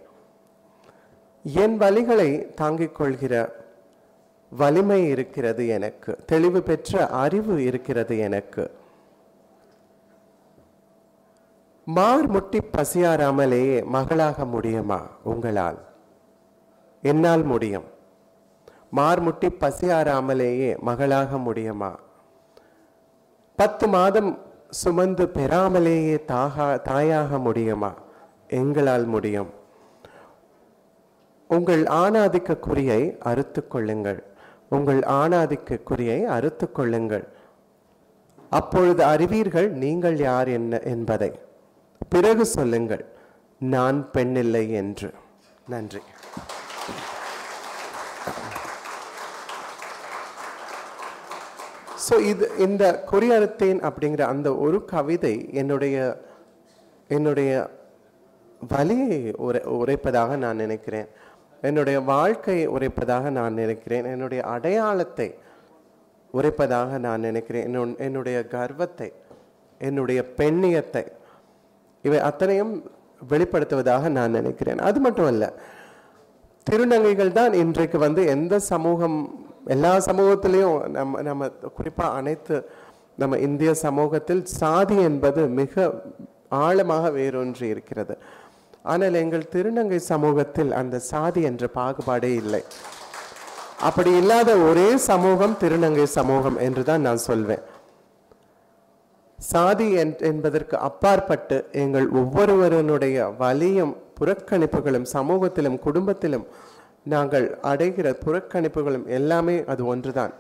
என் 1.44 1.78
வலிகளை 1.80 2.54
தாங்கிக் 2.54 2.96
கொள்கிற 2.96 3.56
வலிமை 4.50 5.08
இருக்கிறது 5.08 5.68
எனக்கு. 5.68 6.18
தெளிவு 6.26 6.62
பெற்ற 6.62 7.08
அறிவு 7.08 7.64
இருக்கிறது 7.64 8.18
எனக்கு. 8.18 8.72
மார் 11.86 12.28
முட்டி 12.28 12.62
பசியாராமலேயே 12.62 13.84
மகளாக 13.84 14.46
முடியுமா 14.46 15.08
உங்களால்? 15.24 15.80
என்னால் 17.02 17.44
முடியும். 17.44 17.86
மார் 18.90 19.20
முட்டி 19.20 19.50
பசியாராமலேயே 19.50 20.78
மகளாக 20.80 21.38
முடியுமா 21.38 22.00
பத்து 23.60 23.88
மாதம் 23.88 24.30
சுமந்து 24.70 25.30
பெறாமலேயே 25.30 26.16
தாகா 26.28 26.82
தாயாக 26.82 27.38
முடியுமா? 27.38 27.94
எங்களால் 28.48 29.06
முடியும். 29.06 29.50
உங்கள் 31.48 31.84
ஆணாதிக்க 31.84 32.58
குறியை 32.68 33.18
அறுத்து 33.20 33.68
கொள்ளுங்கள். 33.68 34.24
உங்கள் 34.70 35.00
ஆணாதிக்க 35.00 35.80
குறியை 35.92 36.24
அறுத்து 36.26 36.72
கொள்ளுங்கள். 36.72 37.26
அப்பொழுது 38.50 39.04
அறிவீர்கள் 39.04 39.70
நீங்கள் 39.84 40.18
யார் 40.18 40.48
என்ன 40.48 40.80
என்பதை. 40.80 41.40
பிறகு 42.10 42.46
சொல்லுங்கள் 42.46 43.06
நான் 43.60 44.10
பெண்ணில்லை 44.14 44.72
என்று. 44.72 45.12
நன்றி. 45.68 46.00
ஸோ 52.10 52.16
இது 52.32 52.46
இந்த 52.66 52.84
குறியறுத்தேன் 53.12 53.80
அப்படிங்கிற 53.88 54.24
அந்த 54.34 54.50
ஒரு 54.66 54.78
கவிதை 54.94 55.36
என்னுடைய 55.62 55.98
என்னுடைய 57.16 57.52
வலியை 58.72 59.18
உரை 59.48 59.62
உரைப்பதாக 59.80 60.38
நான் 60.44 60.62
நினைக்கிறேன். 60.64 61.08
என்னுடைய 61.68 61.98
வாழ்க்கையை 62.10 62.66
உரைப்பதாக 62.76 63.30
நான் 63.38 63.60
நினைக்கிறேன். 63.62 64.06
என்னுடைய 64.14 64.42
அடையாளத்தை 64.54 65.28
உரைப்பதாக 66.34 67.00
நான் 67.06 67.26
நினைக்கிறேன். 67.28 67.66
என்னுடைய 68.08 68.38
கர்வத்தை 68.56 69.10
என்னுடைய 69.82 70.20
பெண்ணியத்தை 70.40 71.04
இவை 72.08 72.20
அத்தனையும் 72.30 72.74
வெளிப்படுத்துவதாக 73.32 74.10
நான் 74.18 74.36
நினைக்கிறேன். 74.40 74.80
அது 74.90 75.00
மட்டும் 75.06 75.30
அல்ல 75.32 75.46
திருநங்கைகள் 76.68 77.38
தான் 77.40 77.54
இன்றைக்கு 77.64 77.98
வந்து 78.06 78.22
எந்த 78.36 78.56
சமூகம் 78.72 79.18
எல்லா 79.66 79.96
சமூகத்திலையும் 79.96 80.88
நம்ம 80.88 81.22
நம்ம 81.22 81.50
குறிப்பாக 81.50 82.16
அனைத்து 82.16 82.70
நம்ம 83.18 83.38
இந்திய 83.38 83.74
சமூகத்தில் 83.74 84.46
சாதி 84.46 85.02
என்பது 85.02 85.48
மிக 85.48 86.02
ஆழமாக 86.50 87.10
வேரூன்றி 87.10 87.68
இருக்கிறது. 87.68 88.18
ஆனால் 88.84 89.14
எங்கள் 89.14 89.50
திருநங்கை 89.52 89.96
சமூகத்தில் 89.96 90.72
அந்த 90.72 91.00
சாதி 91.00 91.42
என்ற 91.42 91.68
பாகுபாடே 91.76 92.36
இல்லை. 92.36 92.64
அப்படி 93.80 94.16
இல்லாத 94.18 94.56
ஒரே 94.56 94.98
சமூகம் 94.98 95.58
திருநங்கை 95.60 96.04
சமூகம் 96.04 96.58
என்று 96.58 96.84
தான் 96.84 97.02
நான் 97.02 97.18
சொல்வேன். 97.18 97.60
சாதி 99.38 99.94
என்- 99.94 100.22
என்பதற்கு 100.22 100.78
அப்பாற்பட்டு 100.78 101.68
எங்கள் 101.72 102.10
ஒவ்வொருவருடைய 102.10 103.26
வலியும் 103.28 103.98
புறக்கணிப்புகளும் 104.20 105.02
சமூகத்திலும் 105.02 105.80
குடும்பத்திலும் 105.80 106.46
நாங்கள் 107.04 107.58
அடைகிற 107.64 108.08
புறக்கணிப்புகளும் 108.26 109.06
எல்லாமே 109.06 109.64
அது 109.64 109.86
ஒன்றுதான். 109.86 110.34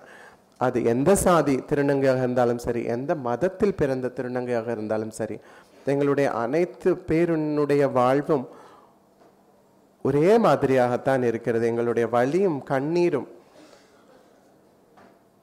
அது 0.57 0.83
எந்த 0.83 1.15
சாதி 1.15 1.55
திருநங்கையாக 1.55 2.17
இருந்தாலும் 2.17 2.57
சரி 2.57 2.83
எந்த 2.83 3.15
மதத்தில் 3.15 3.75
பிறந்த 3.75 4.11
திருநங்கையாக 4.15 4.71
இருந்தாலும் 4.71 5.09
சரி 5.09 5.39
எங்களுடைய 5.85 6.31
அனைத்து 6.31 6.89
பேருனுடைய 6.95 7.91
வாழ்வும் 7.91 8.47
ஒரே 10.01 10.37
மாதிரியாகத்தான் 10.37 11.23
இருக்கிறது. 11.23 11.67
எங்களுடைய 11.67 12.07
வழியும் 12.07 12.63
கண்ணீரும் 12.63 13.27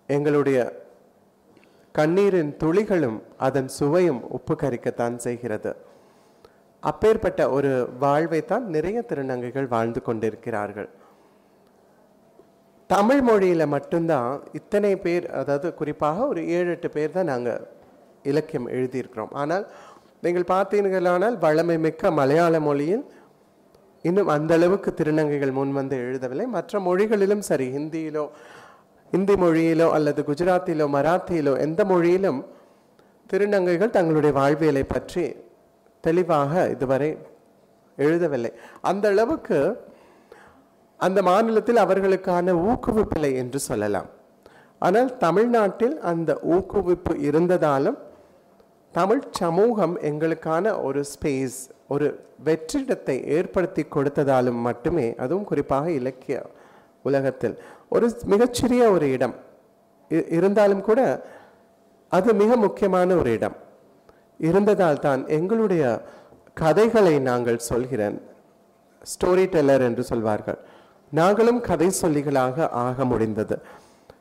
எங்களுடைய 0.06 0.84
கண்ணீரின் 1.92 2.56
துளிகளும் 2.64 3.18
அதன் 3.36 3.68
சுவையும் 3.68 4.30
உப்பு 4.30 4.54
கரிக்கத்தான் 4.54 5.16
செய்கிறது. 5.16 5.76
அப்பேற்பட்ட 6.80 7.50
ஒரு 7.50 7.88
வாழ்வை 7.98 8.44
தான் 8.44 8.66
நிறைய 8.66 9.04
திருநங்கைகள் 9.08 9.68
வாழ்ந்து 9.68 10.02
கொண்டிருக்கிறார்கள். 10.02 10.88
தமிழ் 12.92 13.22
மொழியில் 13.28 13.72
மட்டும்தான் 13.74 14.32
இத்தனை 14.58 14.90
பேர் 15.04 15.24
அதாவது 15.40 15.68
குறிப்பாக 15.78 16.26
ஒரு 16.32 16.40
ஏழு 16.56 16.68
எட்டு 16.74 16.88
பேர் 16.96 17.14
தான் 17.16 17.30
நாங்கள் 17.32 17.62
இலக்கியம் 18.30 18.68
எழுதியிருக்கிறோம். 18.74 19.32
ஆனால் 19.40 19.64
நீங்கள் 20.24 20.50
பார்த்தீர்களானால் 20.52 21.36
வளமை 21.46 21.76
மிக்க 21.86 22.10
மலையாள 22.18 22.60
மொழியில் 22.66 23.04
இன்னும் 24.08 24.30
அந்த 24.34 24.52
அளவுக்கு 24.58 24.90
திருநங்கைகள் 25.00 25.56
முன் 25.58 25.72
வந்து 25.78 25.96
எழுதவில்லை. 26.04 26.46
மற்ற 26.56 26.80
மொழிகளிலும் 26.88 27.42
சரி 27.48 27.66
ஹிந்தியிலோ 27.76 28.24
இந்தி 29.12 29.34
மொழியிலோ 29.44 29.88
அல்லது 29.96 30.20
குஜராத்திலோ 30.28 30.86
மராத்தியிலோ 30.96 31.54
எந்த 31.66 31.80
மொழியிலும் 31.92 32.40
திருநங்கைகள் 33.30 33.94
தங்களுடைய 33.96 34.32
வாழ்வியலை 34.40 34.84
பற்றி 34.94 35.24
தெளிவாக 36.04 36.52
இதுவரை 36.74 37.10
எழுதவில்லை. 37.98 38.52
அந்த 38.90 39.04
அளவுக்கு 39.14 39.58
அந்த 41.00 41.18
மாநிலத்தில் 41.28 41.82
அவர்களுக்கான 41.84 42.52
ஊக்குவிப்பில்லை 42.68 43.32
என்று 43.42 43.58
சொல்லலாம். 43.68 44.08
ஆனால் 44.86 45.10
தமிழ்நாட்டில் 45.24 45.96
அந்த 46.10 46.30
ஊக்குவிப்பு 46.54 47.12
இருந்ததாலும் 47.28 47.98
தமிழ் 48.94 49.24
சமூகம் 49.40 49.94
எங்களுக்கான 50.10 50.64
ஒரு 50.88 51.00
ஸ்பேஸ் 51.12 51.58
ஒரு 51.94 52.06
வெற்றிடத்தை 52.46 53.16
ஏற்படுத்தி 53.36 53.82
கொடுத்ததாலும் 53.94 54.60
மட்டுமே 54.66 55.06
அதுவும் 55.24 55.48
குறிப்பாக 55.50 55.86
இலக்கிய 56.00 56.36
உலகத்தில் 57.08 57.56
ஒரு 57.96 58.06
மிகச்சிறிய 58.32 58.84
ஒரு 58.94 59.06
இடம். 59.16 59.34
இருந்தாலும் 60.36 60.82
கூட 60.88 61.00
அது 62.16 62.30
மிக 62.42 62.56
முக்கியமான 62.64 63.16
ஒரு 63.20 63.30
இடம். 63.38 63.56
இருந்ததால் 64.48 65.04
தான் 65.06 65.22
எங்களுடைய 65.36 65.84
கதைகளை 66.62 67.14
நாங்கள் 67.28 67.66
சொல்கிறேன். 67.70 68.16
ஸ்டோரி 69.12 69.44
டெல்லர் 69.54 69.84
என்று 69.88 70.04
சொல்வார்கள். 70.10 70.58
நாங்களும் 71.18 71.60
கதை 71.68 71.88
சொல்லிகளாக 72.02 72.68
ஆக 72.84 73.04
முடிந்தது. 73.04 73.56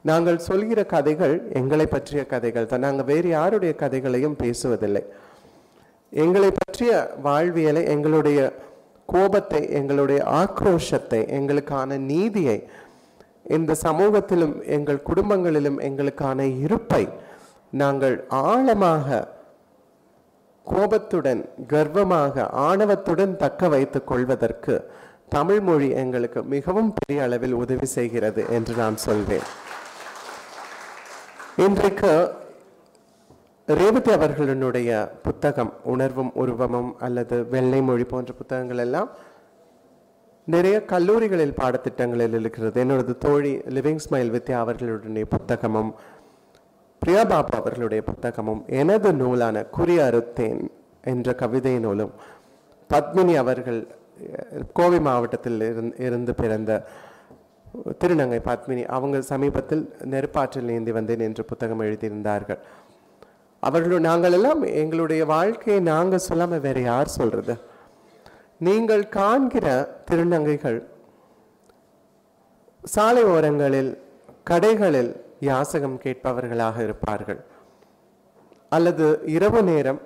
நாங்கள் 0.02 0.44
சொல்கிற 0.48 0.80
கதைகள் 0.94 1.36
எங்களை 1.60 1.86
பற்றிய 1.88 2.22
கதைகள் 2.34 2.70
தான். 2.72 2.86
நாங்கள் 2.88 3.10
வேறு 3.12 3.30
யாருடைய 3.30 3.74
கதைகளையும் 3.84 4.40
பேசுவதில்லை. 4.44 5.04
எங்களை 6.14 6.50
பற்றிய 6.52 6.92
வாழ்வியலை 7.28 7.84
எங்களுடைய 7.94 8.40
கோபத்தை 9.10 9.62
எங்களுடைய 9.80 10.20
ஆக்ரோஷத்தை 10.42 11.22
எங்களுக்கான 11.38 11.98
நீதியை 12.12 12.58
இந்த 13.56 13.72
சமூகத்திலும் 13.86 14.56
எங்கள் 14.76 15.06
குடும்பங்களிலும் 15.10 15.80
எங்களுக்கான 15.88 16.46
இருப்பை 16.66 17.04
நாங்கள் 17.74 18.16
ஆழமாக 18.46 19.18
கோபத்துடன் 20.66 21.42
கர்வமாக 21.72 22.46
ஆணவத்துடன் 22.68 23.34
தக்க 23.36 23.68
வைத்துக் 23.68 24.08
கொள்வதற்கு 24.08 24.76
தமிழ் 25.28 25.62
மொழி 25.68 25.88
எங்களுக்கு 26.02 26.40
மிகவும் 26.54 26.92
பெரிய 26.98 27.24
அளவில் 27.24 27.56
உதவி 27.62 27.88
செய்கிறது 27.94 28.42
என்று 28.58 28.74
நான் 28.76 28.98
சொல்வேன். 29.06 29.48
இன்றைக்கு 31.66 32.12
ரேவதி 33.68 34.12
அவர்களினுடைய 34.16 34.90
புத்தகம் 35.28 35.72
உணர்வும் 35.94 36.32
உருவமும் 36.42 36.92
அல்லது 37.08 37.38
வெள்ளை 37.54 37.82
மொழி 37.82 38.06
போன்ற 38.12 38.34
புத்தகங்கள் 38.34 38.82
எல்லாம் 38.86 39.10
நிறைய 40.48 40.78
கல்லூரிகளில் 40.92 41.58
பாடத்திட்டங்களில் 41.62 42.38
இருக்கிறது. 42.40 42.76
என்னோடது 42.84 43.14
தோழி 43.26 43.54
லிவிங் 43.78 44.04
ஸ்மைல் 44.06 44.34
வித்யா 44.36 44.58
அவர்களுடைய 44.66 45.26
புத்தகமும் 45.36 45.92
பிரியா 47.02 47.24
பாபு 47.32 47.54
அவர்களுடைய 47.58 48.02
புத்தகமும் 48.12 48.62
எனது 48.82 49.10
நூலான 49.14 49.66
குறி 49.78 49.96
அறுத்தேன் 50.08 50.62
என்ற 51.12 51.34
கவிதை 51.42 51.76
நூலும் 51.80 52.14
பத்மினி 52.90 53.36
அவர்கள் 53.44 53.80
கோவை 54.74 55.00
மாவட்டத்தில் 55.00 55.62
இருந்து 55.62 55.96
இருந்து 55.98 56.36
பிறந்த 56.36 56.72
திருநங்கை 58.02 58.40
பத்மினி 58.48 58.84
அவங்க 58.86 59.22
சமீபத்தில் 59.22 59.84
நெருப்பாற்றல் 60.04 60.70
நீந்தி 60.72 60.92
வந்தேன் 60.92 61.20
என்று 61.20 61.46
புத்தகம் 61.46 61.82
எழுதியிருந்தார்கள். 61.82 62.60
அவர்கள் 63.60 64.00
நாங்கள் 64.00 64.32
எல்லாம் 64.32 64.62
எங்களுடைய 64.64 65.26
வாழ்க்கையை 65.26 65.84
நாங்கள் 65.84 66.26
சொல்லாமல் 66.28 66.60
வேற 66.60 66.80
யார் 66.80 67.08
சொல்றது? 67.08 67.56
நீங்கள் 68.58 69.10
காண்கிற 69.10 69.68
திருநங்கைகள் 70.12 70.80
சாலை 72.84 73.24
ஓரங்களில் 73.24 73.92
கடைகளில் 74.50 75.12
யாசகம் 75.40 76.00
கேட்பவர்களாக 76.04 76.78
இருப்பார்கள். 76.84 77.44
அல்லது 78.70 79.06
இரவு 79.26 79.64
நேரம் 79.64 80.02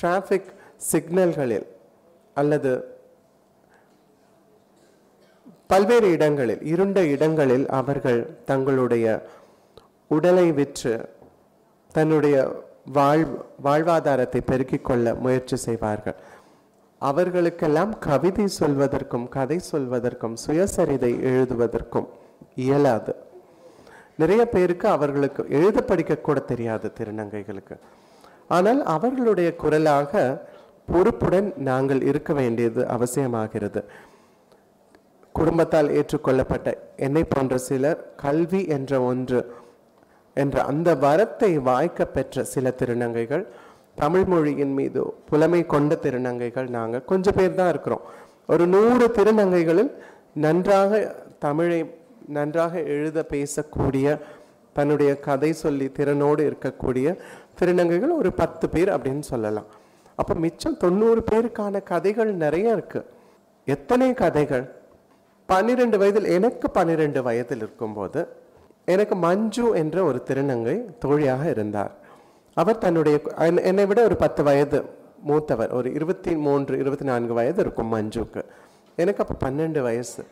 டிராஃபிக் 0.00 0.50
சிக்னல்களில் 0.92 1.66
அல்லது 2.34 2.96
பல்வேறு 5.70 6.10
இடங்களில் 6.10 6.62
இருண்ட 6.62 6.98
இடங்களில் 7.14 7.66
அவர்கள் 7.68 8.20
தங்களுடைய 8.44 9.06
உடலை 10.08 10.52
விற்று 10.52 10.92
தன்னுடைய 11.92 12.36
வாழ் 12.92 13.24
வாழ்வாதாரத்தை 13.64 14.40
பெருக்கிக் 14.46 14.84
கொள்ள 14.84 15.14
முயற்சி 15.14 15.56
செய்வார்கள். 15.56 16.16
அவர்களுக்கெல்லாம் 16.98 17.98
கவிதை 17.98 18.46
சொல்வதற்கும் 18.60 19.28
கதை 19.28 19.58
சொல்வதற்கும் 19.72 20.36
சுயசரிதை 20.46 21.12
எழுதுவதற்கும் 21.30 22.08
இயலாது. 22.54 23.14
நிறைய 24.16 24.42
பேருக்கு 24.48 24.88
அவர்களுக்கு 24.88 25.44
எழுத 25.48 25.80
படிக்க 25.80 26.14
கூட 26.16 26.38
தெரியாது 26.40 26.92
திருநங்கைகளுக்கு. 26.98 27.76
ஆனால் 28.48 28.80
அவர்களுடைய 28.96 29.56
குரலாக 29.56 30.46
பொறுப்புடன் 30.92 31.48
நாங்கள் 31.56 32.02
இருக்க 32.02 32.32
வேண்டியது 32.32 32.82
அவசியமாகிறது. 32.96 33.80
குடும்பத்தால் 35.38 35.88
ஏற்றுக்கொள்ளப்பட்ட 35.98 36.68
என்னை 37.06 37.22
போன்ற 37.32 37.56
சிலர் 37.68 38.00
கல்வி 38.24 38.60
என்ற 38.76 39.00
ஒன்று 39.10 39.40
என்ற 40.42 40.56
அந்த 40.70 40.88
வரத்தை 41.04 41.52
வாய்க்க 41.68 42.06
பெற்ற 42.16 42.44
சில 42.54 42.72
திருநங்கைகள் 42.80 43.44
தமிழ் 44.00 44.26
மொழியின் 44.32 44.74
மீது 44.78 45.00
புலமை 45.30 45.60
கொண்ட 45.66 45.92
திருநங்கைகள் 46.02 46.68
நாங்கள். 46.76 47.04
கொஞ்சம் 47.10 47.36
பேர் 47.38 47.58
தான் 47.60 47.70
இருக்கிறோம். 47.74 48.04
ஒரு 48.52 48.64
நூறு 48.74 49.06
திருநங்கைகளில் 49.16 49.90
நன்றாக 50.44 51.00
தமிழை 51.46 51.80
நன்றாக 52.36 52.82
எழுத 52.94 53.18
பேசக்கூடிய 53.32 54.06
தன்னுடைய 54.76 55.12
கதை 55.26 55.50
சொல்லி 55.62 55.86
திறனோடு 55.98 56.42
இருக்கக்கூடிய 56.50 57.16
திருநங்கைகள் 57.60 58.14
ஒரு 58.20 58.32
பத்து 58.40 58.68
பேர் 58.74 58.90
அப்படின்னு 58.96 59.24
சொல்லலாம். 59.32 59.68
அப்போ 60.20 60.34
மிச்சம் 60.44 60.76
தொண்ணூறு 60.76 61.20
பேருக்கான 61.30 61.82
கதைகள் 61.92 62.30
நிறைய 62.44 62.76
இருக்குது 62.76 63.08
எத்தனை 63.64 64.08
கதைகள்? 64.22 64.66
பன்னிரெண்டு 65.50 65.98
வயதில் 65.98 66.26
எனக்கு 66.36 66.70
பன்னிரெண்டு 66.70 67.22
வயதில் 67.22 67.56
இருக்கும்போது 67.56 68.28
எனக்கு 68.84 69.14
மஞ்சு 69.14 69.64
என்ற 69.74 70.04
ஒரு 70.04 70.18
திருநங்கை 70.28 70.74
தோழியாக 70.98 71.50
இருந்தார். 71.50 71.92
அவர் 72.54 72.78
தன்னுடைய 72.78 73.20
என்னை 73.70 73.86
விட 73.86 74.02
ஒரு 74.02 74.16
பத்து 74.16 74.42
வயது 74.42 74.84
மூத்தவர். 75.22 75.72
ஒரு 75.78 75.94
இருபத்தி 75.94 76.36
மூன்று 76.36 76.78
இருபத்தி 76.78 77.04
நான்கு 77.04 77.32
வயது 77.34 77.60
இருக்கும் 77.60 77.92
மஞ்சுக்கு. 77.94 78.42
எனக்கு 78.96 79.24
அப்போ 79.24 79.50
பன்னெண்டு 79.50 79.80
வயசு. 79.80 80.24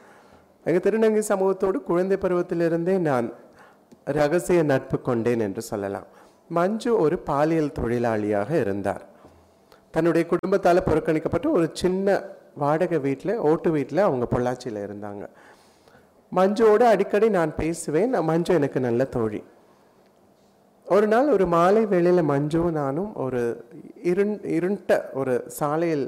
எங்கள் 0.64 0.84
திருநங்கை 0.86 1.22
சமூகத்தோடு 1.32 1.82
குழந்தை 1.90 2.16
பருவத்திலிருந்தே 2.20 2.98
நான் 2.98 3.32
ரகசிய 4.04 4.62
நட்பு 4.62 5.00
கொண்டேன் 5.00 5.40
என்று 5.40 5.62
சொல்லலாம். 5.62 6.06
மஞ்சு 6.48 6.98
ஒரு 6.98 7.18
பாலியல் 7.18 7.76
தொழிலாளியாக 7.80 8.50
இருந்தார். 8.60 9.04
தன்னுடைய 9.90 10.26
குடும்பத்தால் 10.26 10.86
புறக்கணிக்கப்பட்ட 10.86 11.50
ஒரு 11.50 11.70
சின்ன 11.72 12.22
வாடகை 12.62 12.98
வீட்டில் 13.06 13.42
ஓட்டு 13.50 13.70
வீட்டில் 13.76 14.06
அவங்க 14.06 14.26
பொள்ளாச்சியில் 14.34 14.80
இருந்தாங்க. 14.86 15.24
மஞ்சோடு 16.32 16.84
அடிக்கடி 16.92 17.28
நான் 17.38 17.52
பேசுவேன் 17.60 18.14
மஞ்சு 18.30 18.52
எனக்கு 18.58 18.80
நல்ல 18.86 19.04
தோழி. 19.16 19.40
ஒரு 20.86 21.06
நாள் 21.12 21.28
ஒரு 21.34 21.46
மாலை 21.54 21.82
வேளையில் 21.92 22.28
மஞ்சுவும் 22.30 22.76
நானும் 22.80 23.10
ஒரு 23.24 23.40
இருண் 24.10 24.34
இருண்ட 24.56 24.98
ஒரு 25.20 25.34
சாலையில் 25.58 26.04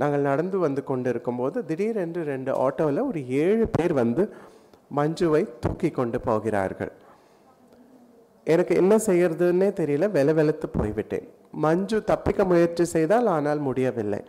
நாங்கள் 0.00 0.26
நடந்து 0.30 0.56
வந்து 0.58 0.82
கொண்டு 0.90 1.08
இருக்கும்போது 1.12 1.58
திடீரென்று 1.70 2.22
ரெண்டு 2.32 2.52
ஆட்டோவில் 2.66 3.00
ஒரு 3.10 3.20
ஏழு 3.44 3.66
பேர் 3.76 3.94
வந்து 4.02 4.22
மஞ்சுவை 4.98 5.42
தூக்கி 5.64 5.90
கொண்டு 5.90 6.20
போகிறார்கள். 6.20 6.92
எனக்கு 8.54 8.72
என்ன 8.82 8.94
செய்யறதுன்னே 9.08 9.68
தெரியல 9.80 10.06
வெல 10.16 10.32
வெளுத்து 10.38 10.68
போய்விட்டேன். 10.78 11.26
மஞ்சு 11.64 11.98
தப்பிக்க 12.10 12.44
முயற்சி 12.52 12.84
செய்தால் 12.94 13.28
ஆனால் 13.36 13.60
முடியவில்லை. 13.68 14.20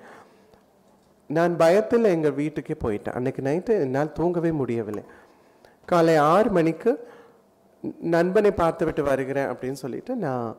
நான் 1.35 1.53
பயத்தில் 1.61 2.13
எங்கள் 2.15 2.37
வீட்டுக்கே 2.41 2.75
போயிட்டேன். 2.83 3.15
அன்னைக்கு 3.17 3.41
நைட்டு 3.49 3.73
என்னால் 3.85 4.15
தூங்கவே 4.19 4.51
முடியவில்லை. 4.61 5.03
காலை 5.91 6.15
ஆறு 6.33 6.49
மணிக்கு 6.57 6.91
நண்பனை 8.15 8.51
பார்த்து 8.61 8.83
விட்டு 8.87 9.03
வருகிறேன் 9.09 9.49
அப்படின்னு 9.51 9.79
சொல்லிட்டு 9.83 10.13
நான் 10.25 10.49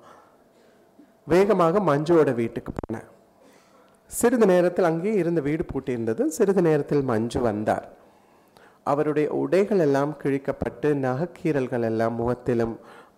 வேகமாக 1.32 1.80
மஞ்சுவோட 1.90 2.30
வீட்டுக்கு 2.40 2.72
போனேன். 2.78 3.08
சிறிது 4.10 4.46
நேரத்தில் 4.52 4.90
அங்கேயே 4.90 5.14
இருந்த 5.22 5.40
வீடு 5.46 5.64
பூட்டியிருந்தது. 5.70 6.24
சிறிது 6.38 6.62
நேரத்தில் 6.68 7.08
மஞ்சு 7.10 7.40
வந்தார். 7.48 7.86
அவருடைய 8.92 9.28
உடைகள் 9.42 9.82
எல்லாம் 9.86 10.12
கிழிக்கப்பட்டு 10.22 10.88
நகக்கீரல்கள் 11.06 11.86
எல்லாம் 11.90 12.14
முகத்திலும் 12.20 12.74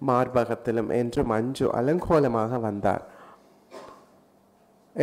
மார்பகத்திலும் 0.09 0.91
என்று 1.01 1.21
மஞ்சு 1.33 1.67
அலங்கோலமாக 1.79 2.61
வந்தார். 2.69 3.05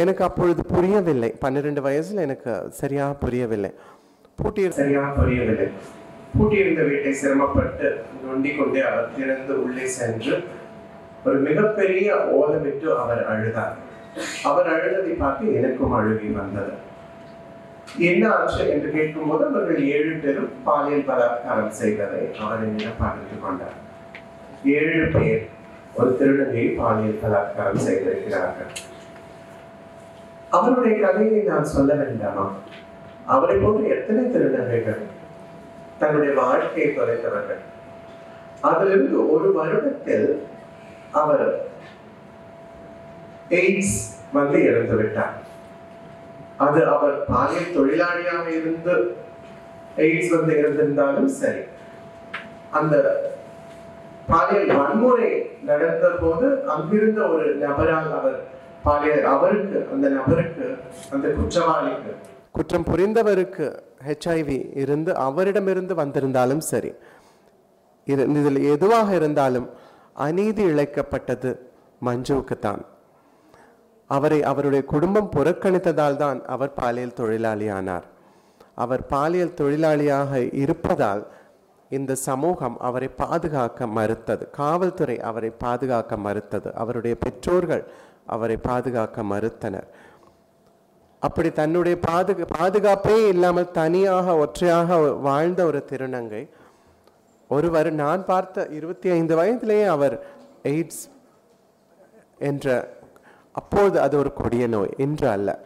எனக்கு 0.01 0.23
அப்பொழுது 0.27 0.62
புரியவில்லை. 0.73 1.29
பன்னிரெண்டு 1.43 1.82
வயசுல 1.88 2.23
எனக்கு 2.27 2.51
சரியாக 2.79 3.13
புரியவில்லை. 3.23 3.71
பூட்டிய 4.39 4.69
சரியாக 4.77 5.10
புரியவில்லை. 5.19 5.67
பூட்டியிருந்த 6.38 6.84
வீட்டை 6.89 7.12
சிரமப்பட்டு 7.13 7.88
நொண்டி 8.25 8.51
கொண்டே 8.56 8.82
அவர் 8.89 9.12
திறந்து 9.17 9.56
உள்ளே 9.63 9.86
சென்று 9.97 10.36
ஒரு 11.25 11.38
மிகப்பெரிய 11.47 12.15
ஓலமிட்டு 12.38 12.88
அவர் 13.01 13.21
அழுதார். 13.34 13.75
அவர் 14.49 14.69
அழுததை 14.73 15.13
பார்த்து 15.19 15.53
எனக்கும் 15.60 15.93
அழுகி 15.97 16.29
வந்தது. 16.39 16.73
என்ன 18.10 18.23
ஆச்சு 18.36 18.63
என்று 18.73 18.89
கேட்கும்போது 18.95 19.43
அவர்கள் 19.49 19.82
ஏழு 19.95 20.13
பேரும் 20.23 20.49
பாலியல் 20.67 21.08
பலாத்காரம் 21.10 21.75
செய்ததை 21.82 22.23
அவர் 22.45 22.63
என்னிடம் 22.67 23.01
பகிர்ந்து 23.03 23.38
கொண்டார். 23.43 23.77
ஏழு 24.77 25.06
பேர் 25.17 25.45
ஒரு 25.99 26.12
திருநங்கையை 26.19 26.69
பாலியல் 26.82 27.21
பலாத்காரம் 27.23 27.86
செய்திருக்கிறார்கள். 27.88 28.73
அவருடைய 30.57 30.95
கதையை 31.03 31.41
நான் 31.51 31.71
சொல்ல 31.75 31.91
வேண்டாமா? 32.01 32.45
அவரை 33.33 33.55
போன்ற 33.57 33.81
எத்தனை 33.95 34.23
திருநங்கைகள் 34.33 35.01
தன்னுடைய 36.01 36.31
வாழ்க்கையை 36.41 36.89
தொலைத்தவர்கள். 36.97 37.61
அதிலிருந்து 38.69 39.17
ஒரு 39.33 39.47
வருடத்தில் 39.57 40.27
அவர் 41.21 41.45
எய்ட்ஸ் 43.59 43.97
வந்து 44.37 44.57
இறந்து 44.69 44.95
விட்டார். 44.99 45.35
அது 46.63 46.79
அவர் 46.95 47.15
பாலியல் 47.31 47.75
தொழிலாளியாக 47.77 48.45
இருந்து 48.59 48.95
எய்ட்ஸ் 50.05 50.33
வந்து 50.35 50.53
இருந்திருந்தாலும் 50.61 51.31
சரி 51.41 51.63
அந்த 52.79 52.95
பாலியல் 54.31 54.71
வன்முறை 54.79 55.29
நடந்த 55.69 56.07
போது 56.21 56.47
அங்கிருந்த 56.73 57.21
ஒரு 57.33 57.47
நபரால் 57.63 58.11
அவர் 58.19 58.39
அவருக்கு 58.85 59.77
அந்த 59.93 60.07
நபருக்கு 60.17 60.67
அந்த 61.11 61.27
குற்றவாளிக்கு. 61.39 62.11
குற்றம் 62.51 62.87
புரிந்தவருக்கு 62.89 63.65
ஹெச்ஐவி 64.07 64.57
இருந்து 64.75 65.11
அவரிடமிருந்து 65.27 65.95
வந்திருந்தாலும் 65.95 66.63
சரி 66.71 66.91
இதில் 68.07 68.61
எதுவாக 68.73 69.15
இருந்தாலும் 69.19 69.67
அநீதி 70.25 70.63
இழைக்கப்பட்டது 70.65 71.51
மஞ்சுவுக்கு 72.05 72.55
தான் 72.59 72.81
அவரை 74.09 74.39
அவருடைய 74.43 74.85
குடும்பம் 74.85 75.29
புறக்கணித்ததால் 75.35 76.15
தான் 76.15 76.39
அவர் 76.45 76.73
பாலியல் 76.73 77.17
தொழிலாளியானார். 77.19 78.05
அவர் 78.83 79.03
பாலியல் 79.05 79.57
தொழிலாளியாக 79.61 80.31
இருப்பதால் 80.63 81.23
இந்த 81.89 82.15
சமூகம் 82.27 82.77
அவரை 82.87 83.07
பாதுகாக்க 83.07 83.87
மறுத்தது. 83.87 84.43
காவல்துறை 84.59 85.17
அவரை 85.29 85.51
பாதுகாக்க 85.63 86.17
மறுத்தது. 86.17 86.69
அவருடைய 86.73 87.15
பெற்றோர்கள் 87.25 87.83
அவரை 88.25 88.57
பாதுகாக்க 88.57 89.23
மறுத்தனர். 89.23 89.88
அப்படி 91.19 91.51
தன்னுடைய 91.51 91.97
பாதுகா 92.07 92.45
பாதுகாப்பே 92.57 93.27
இல்லாமல் 93.27 93.71
தனியாக 93.71 94.36
ஒற்றையாக 94.38 94.97
வாழ்ந்த 94.97 95.65
ஒரு 95.65 95.86
திருநங்கை. 95.91 96.49
ஒருவர் 97.49 97.91
நான் 97.93 98.25
பார்த்த 98.25 98.67
இருபத்தி 98.67 99.09
ஐந்து 99.09 99.36
வயதிலேயே 99.36 99.83
அவர் 99.83 100.15
எய்ட்ஸ் 100.63 101.03
என்ற 102.38 102.97
அப்போது 103.51 103.99
அது 103.99 104.17
ஒரு 104.17 104.33
கொடிய 104.33 104.67
நோய் 104.67 104.93
என்று 104.97 105.27
அல்ல. 105.29 105.59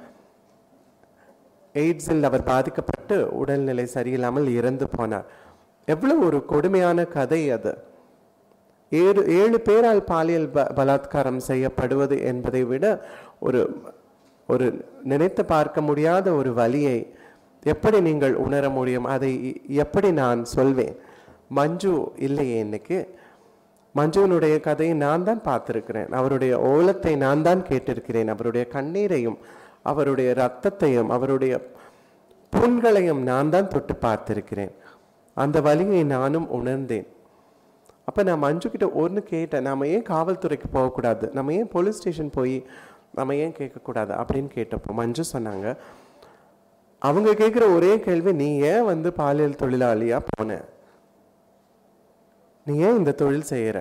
எய்ட்ஸில் 1.73 2.23
அவர் 2.23 2.43
பாதிக்கப்பட்டு 2.43 3.29
உடல்நிலை 3.31 3.87
சரியில்லாமல் 3.93 4.47
இறந்து 4.47 4.87
போனார். 4.97 5.25
எவ்வளவு 5.85 6.25
ஒரு 6.25 6.45
கொடுமையான 6.45 7.05
கதை 7.05 7.51
அது. 7.51 7.86
ஏழு 8.91 9.21
ஏழு 9.27 9.59
பேரால் 9.59 10.03
பாலியல் 10.03 10.49
ப 10.49 10.67
பலாத்காரம் 10.75 11.39
செய்யப்படுவது 11.49 12.21
என்பதை 12.21 12.63
விட 12.63 12.85
ஒரு 13.39 13.61
ஒரு 14.49 14.85
நினைத்து 15.03 15.45
பார்க்க 15.45 15.81
முடியாத 15.81 16.33
ஒரு 16.33 16.53
வழியை 16.53 16.97
எப்படி 17.63 18.01
நீங்கள் 18.01 18.35
உணர 18.35 18.69
முடியும்? 18.69 19.05
அதை 19.05 19.31
எப்படி 19.67 20.11
நான் 20.11 20.45
சொல்வேன்? 20.45 20.95
மஞ்சு 21.47 22.11
இல்லையே 22.17 22.59
இன்னைக்கு. 22.59 23.07
மஞ்சுவனுடைய 23.95 24.59
கதையை 24.59 24.95
நான் 24.95 25.23
தான் 25.23 25.41
பார்த்துருக்கிறேன். 25.41 26.09
அவருடைய 26.11 26.57
ஓலத்தை 26.57 27.17
நான் 27.17 27.41
தான் 27.41 27.63
கேட்டிருக்கிறேன். 27.69 28.27
அவருடைய 28.27 28.67
கண்ணீரையும் 28.73 29.37
அவருடைய 29.83 30.33
ரத்தத்தையும் 30.33 31.07
அவருடைய 31.07 31.53
புண்களையும் 32.53 33.21
நான் 33.21 33.49
தான் 33.49 33.67
தொட்டு 33.67 33.93
பார்த்திருக்கிறேன். 34.01 34.73
அந்த 35.33 35.61
வலியை 35.61 36.03
நானும் 36.03 36.49
உணர்ந்தேன். 36.49 37.07
அப்போ 38.07 38.21
நான் 38.27 38.43
மஞ்சு 38.45 38.67
கிட்ட 38.73 38.87
ஒன்று 39.01 39.21
கேட்டேன். 39.31 39.65
நாம் 39.67 39.89
ஏன் 39.93 40.05
காவல்துறைக்கு 40.09 40.67
போகக்கூடாது? 40.75 41.25
நம்ம 41.37 41.53
ஏன் 41.53 41.71
போலீஸ் 41.73 41.97
ஸ்டேஷன் 41.99 42.35
போய் 42.37 42.57
நம்ம 43.17 43.35
ஏன் 43.43 43.55
கேட்கக்கூடாது? 43.59 44.13
அப்படின்னு 44.21 44.49
கேட்டப்போ 44.57 44.91
மஞ்சு 44.99 45.23
சொன்னாங்க 45.33 45.67
அவங்க 47.07 47.29
கேட்குற 47.41 47.63
ஒரே 47.75 47.91
கேள்வி 48.05 48.31
நீ 48.41 48.47
ஏன் 48.69 48.85
வந்து 48.91 49.09
பாலியல் 49.19 49.59
தொழிலாளியாக 49.61 50.27
போன? 50.31 50.59
நீ 52.67 52.73
ஏன் 52.87 52.99
இந்த 53.01 53.11
தொழில் 53.21 53.49
செய்கிற 53.51 53.79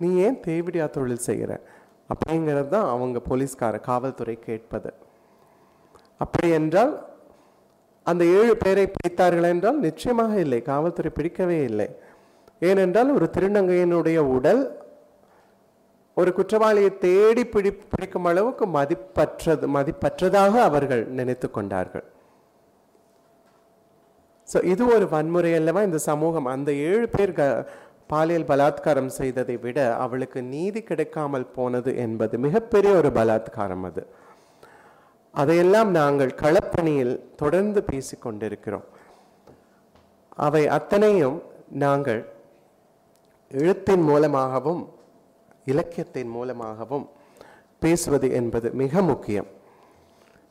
நீ 0.00 0.08
ஏன் 0.24 0.38
தேவிடியா 0.46 0.86
தொழில் 0.96 1.26
செய்கிற 1.28 1.52
அப்படிங்கிறது 2.12 2.68
தான் 2.74 2.88
அவங்க 2.94 3.18
போலீஸ்கார 3.28 3.78
காவல்துறை 3.88 4.34
கேட்பது. 4.48 4.90
அப்படி 6.24 6.48
என்றால் 6.58 6.92
அந்த 8.06 8.22
ஏழு 8.38 8.52
பேரை 8.56 8.84
பிடித்தார்கள் 8.96 9.48
என்றால் 9.52 9.78
நிச்சயமாக 9.86 10.34
இல்லை. 10.44 10.60
காவல்துறை 10.72 11.12
பிடிக்கவே 11.14 11.58
இல்லை. 11.70 11.88
ஏனென்றால் 12.62 13.14
ஒரு 13.18 13.26
திருநங்கையினுடைய 13.36 14.18
உடல் 14.36 14.62
ஒரு 16.16 16.30
குற்றவாளியை 16.36 16.90
தேடி 17.06 17.42
பிடி 17.54 17.70
பிடிக்கும் 17.92 18.28
அளவுக்கு 18.28 18.64
மதிப்பற்றது 18.76 19.66
மதிப்பற்றதாக 19.76 20.54
அவர்கள் 20.68 21.02
நினைத்து 21.18 21.48
கொண்டார்கள். 21.56 22.06
ஸோ 24.48 24.58
இது 24.72 24.82
ஒரு 24.94 25.06
வன்முறை 25.14 25.50
அல்லவா? 25.58 25.80
இந்த 25.88 25.98
சமூகம் 26.10 26.48
அந்த 26.52 26.70
ஏழு 26.90 27.06
பேர் 27.14 27.32
க 27.38 27.42
பாலியல் 28.12 28.46
பலாத்காரம் 28.50 29.10
செய்ததை 29.18 29.56
விட 29.64 29.78
அவளுக்கு 30.04 30.40
நீதி 30.54 30.80
கிடைக்காமல் 30.90 31.46
போனது 31.56 31.92
என்பது 32.04 32.34
மிகப்பெரிய 32.46 32.92
ஒரு 33.00 33.10
பலாத்காரம் 33.18 33.84
அது. 33.88 34.02
அதையெல்லாம் 35.34 35.90
நாங்கள் 36.00 36.32
களப்பணியில் 36.42 37.14
தொடர்ந்து 37.42 37.82
பேசிக் 37.90 38.24
கொண்டிருக்கிறோம். 38.24 38.86
அவை 40.46 40.62
அத்தனையும் 40.78 41.38
நாங்கள் 41.84 42.22
எழுத்தின் 43.50 44.02
மூலமாகவும் 44.02 44.82
இலக்கியத்தின் 45.64 46.28
மூலமாகவும் 46.28 47.06
பேசுவது 47.78 48.32
என்பது 48.32 48.68
மிக 48.72 49.02
முக்கியம். 49.02 49.46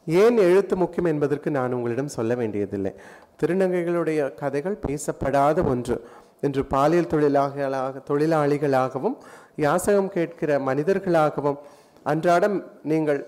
ஏன் 0.08 0.38
எழுத்து 0.38 0.76
முக்கியம் 0.76 1.10
என்பதற்கு 1.12 1.52
நான் 1.52 1.74
உங்களிடம் 1.74 2.16
சொல்ல 2.18 2.36
வேண்டியதில்லை. 2.36 2.94
திருநங்கைகளுடைய 3.40 4.34
கதைகள் 4.42 4.78
பேசப்படாத 4.88 5.64
ஒன்று. 5.64 5.98
இன்று 6.42 6.66
பாலியல் 6.66 7.12
தொழிலாளர்களாக 7.14 8.02
தொழிலாளிகளாகவும் 8.10 9.18
யாசகம் 9.56 10.10
கேட்கிற 10.10 10.60
மனிதர்களாகவும் 10.60 11.60
அன்றாடம் 12.04 12.58
நீங்கள் 12.84 13.22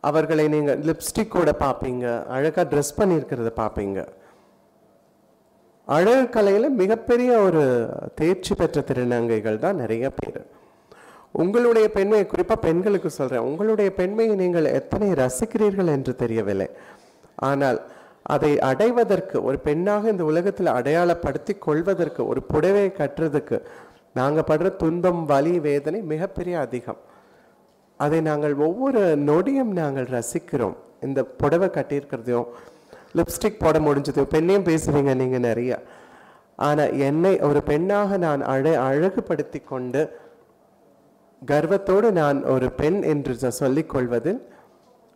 அவர்களை 0.00 0.48
நீங்கள் 0.48 0.80
லிப்ஸ்டிக் 0.80 1.34
கூட 1.36 1.50
பார்ப்பீங்க 1.58 2.26
அழகாக 2.26 2.64
ட்ரெஸ் 2.72 2.98
பண்ணியிருக்கிறத 2.98 3.50
பார்ப்பீங்க. 3.62 4.00
அழகு 5.96 6.24
கலையில் 6.34 6.76
மிகப்பெரிய 6.80 7.30
ஒரு 7.46 7.62
தேர்ச்சி 8.18 8.52
பெற்ற 8.54 8.80
திருநங்கைகள் 8.88 9.62
தான் 9.64 9.80
நிறைய 9.82 10.06
பேர். 10.18 10.40
உங்களுடைய 11.42 11.86
பெண்மையை 11.96 12.24
குறிப்பாக 12.26 12.64
பெண்களுக்கு 12.66 13.10
சொல்கிறேன் 13.16 13.46
உங்களுடைய 13.48 13.88
பெண்மையை 13.98 14.34
நீங்கள் 14.42 14.68
எத்தனை 14.80 15.08
ரசிக்கிறீர்கள் 15.22 15.92
என்று 15.96 16.12
தெரியவில்லை. 16.22 16.68
ஆனால் 17.48 17.78
அதை 18.34 18.52
அடைவதற்கு 18.70 19.36
ஒரு 19.48 19.58
பெண்ணாக 19.66 20.10
இந்த 20.14 20.24
உலகத்தில் 20.30 20.74
அடையாளப்படுத்தி 20.78 21.54
கொள்வதற்கு 21.66 22.22
ஒரு 22.32 22.40
புடவையை 22.52 22.90
கட்டுறதுக்கு 23.00 23.58
நாங்கள் 24.18 24.48
படுற 24.50 24.68
துன்பம் 24.82 25.22
வலி 25.32 25.54
வேதனை 25.68 26.00
மிகப்பெரிய 26.12 26.54
அதிகம். 26.66 27.00
அதை 28.00 28.18
நாங்கள் 28.30 28.54
ஒவ்வொரு 28.66 29.02
நொடியும் 29.28 29.72
நாங்கள் 29.80 30.08
ரசிக்கிறோம். 30.16 30.76
இந்த 31.06 31.20
புடவை 31.40 31.68
கட்டியிருக்கிறதையும் 31.76 32.50
லிப்ஸ்டிக் 33.14 33.58
போட 33.58 33.78
முடிஞ்சது. 33.78 34.26
பெண்ணையும் 34.34 34.68
பேசுவீங்க 34.68 35.14
நீங்கள் 35.14 35.40
நிறைய. 35.40 35.82
ஆனால் 36.56 36.98
என்னை 36.98 37.38
ஒரு 37.38 37.62
பெண்ணாக 37.62 38.16
நான் 38.16 38.42
அழ 38.42 38.78
அழகுபடுத்தி 38.82 39.64
கொண்டு 39.64 40.16
கர்வத்தோடு 41.46 42.12
நான் 42.12 42.44
ஒரு 42.44 42.70
பெண் 42.72 43.02
என்று 43.02 43.36
ச- 43.40 43.48
சொல்லிக் 43.48 43.88
கொள்வதில் 43.88 44.48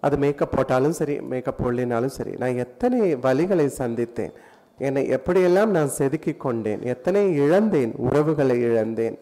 அது 0.00 0.16
மேக்கப் 0.16 0.50
போட்டாலும் 0.50 0.92
சரி 0.92 1.20
மேக்கப் 1.20 1.66
போடலினாலும் 1.66 2.06
சரி 2.06 2.30
நான் 2.30 2.56
எத்தனை 2.56 3.16
வழிகளை 3.16 3.70
சந்தித்தேன். 3.78 4.32
என்னை 4.78 5.08
எப்படியெல்லாம் 5.08 5.66
நான் 5.66 5.88
செதுக்கி 5.88 6.34
கொண்டேன் 6.34 6.82
எத்தனை 6.82 7.34
இழந்தேன் 7.34 7.92
உறவுகளை 7.96 8.60
இழந்தேன் 8.60 9.18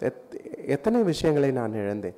எத்- 0.00 0.66
எத்தனை 0.66 1.02
விஷயங்களை 1.02 1.50
நான் 1.50 1.74
இழந்தேன். 1.74 2.14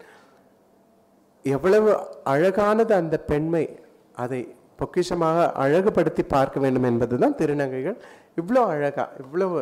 எவ்வளவு 1.42 2.06
அழகானது 2.24 2.94
அந்த 2.94 3.18
பெண்மை 3.18 3.78
அதை 4.14 4.54
பொக்கிஷமாக 4.80 5.38
அழகுபடுத்தி 5.64 6.22
பார்க்க 6.34 6.64
வேண்டும் 6.64 6.86
என்பதுதான் 6.90 7.36
திருநங்கைகள். 7.40 7.98
இவ்வளோ 8.40 8.62
அழகா 8.74 9.04
இவ்வளவு 9.22 9.58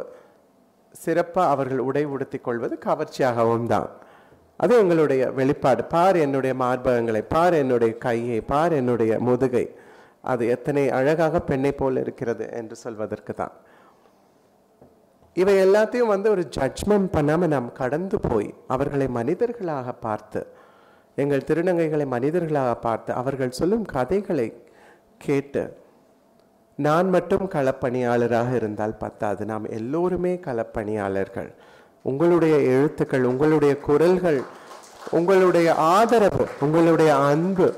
சிறப்பாக 0.95 1.53
அவர்கள் 1.55 1.85
உடை 1.89 2.05
உடுத்திக் 2.15 2.47
கொள்வது 2.47 2.75
கவர்ச்சியாகவும் 2.87 3.67
தான். 3.67 3.89
அது 4.61 4.73
எங்களுடைய 4.83 5.23
வெளிப்பாடு. 5.39 5.83
பார் 5.95 6.17
என்னுடைய 6.17 6.55
மார்பகங்களை 6.65 7.23
பார் 7.35 7.55
என்னுடைய 7.55 7.93
கையை 8.07 8.41
பார் 8.53 8.75
என்னுடைய 8.81 9.13
முதுகை. 9.29 9.67
அது 10.33 10.43
எத்தனை 10.55 10.83
அழகாக 10.99 11.37
பெண்ணை 11.51 11.73
போல் 11.73 12.01
இருக்கிறது 12.05 12.45
என்று 12.59 12.77
சொல்வதற்கு 12.85 13.33
தான். 13.35 13.55
இவை 15.37 15.55
எல்லாத்தையும் 15.67 16.13
வந்து 16.15 16.29
ஒரு 16.31 16.43
ஜட்ஜ்மெண்ட் 16.57 17.09
பண்ணாமல் 17.17 17.53
நாம் 17.55 17.69
கடந்து 17.73 18.17
போய் 18.29 18.51
அவர்களை 18.75 19.07
மனிதர்களாக 19.19 19.95
பார்த்து 20.07 20.41
எங்கள் 21.19 21.47
திருநங்கைகளை 21.49 22.07
மனிதர்களாக 22.07 22.73
பார்த்து 22.87 23.11
அவர்கள் 23.21 23.57
சொல்லும் 23.61 23.87
கதைகளை 23.95 24.49
கேட்டு 25.23 25.81
நான் 26.77 27.09
மட்டும் 27.09 27.51
களப்பணியாளராக 27.51 28.55
இருந்தால் 28.55 28.97
பத்தாது. 28.97 29.45
நாம் 29.45 29.71
எல்லோருமே 29.71 30.41
களப்பணியாளர்கள். 30.47 31.55
உங்களுடைய 32.03 32.57
எழுத்துக்கள் 32.57 33.25
உங்களுடைய 33.25 33.77
குரல்கள் 33.77 34.43
உங்களுடைய 35.11 35.75
ஆதரவு 35.75 36.49
உங்களுடைய 36.61 37.17
அன்பு 37.17 37.75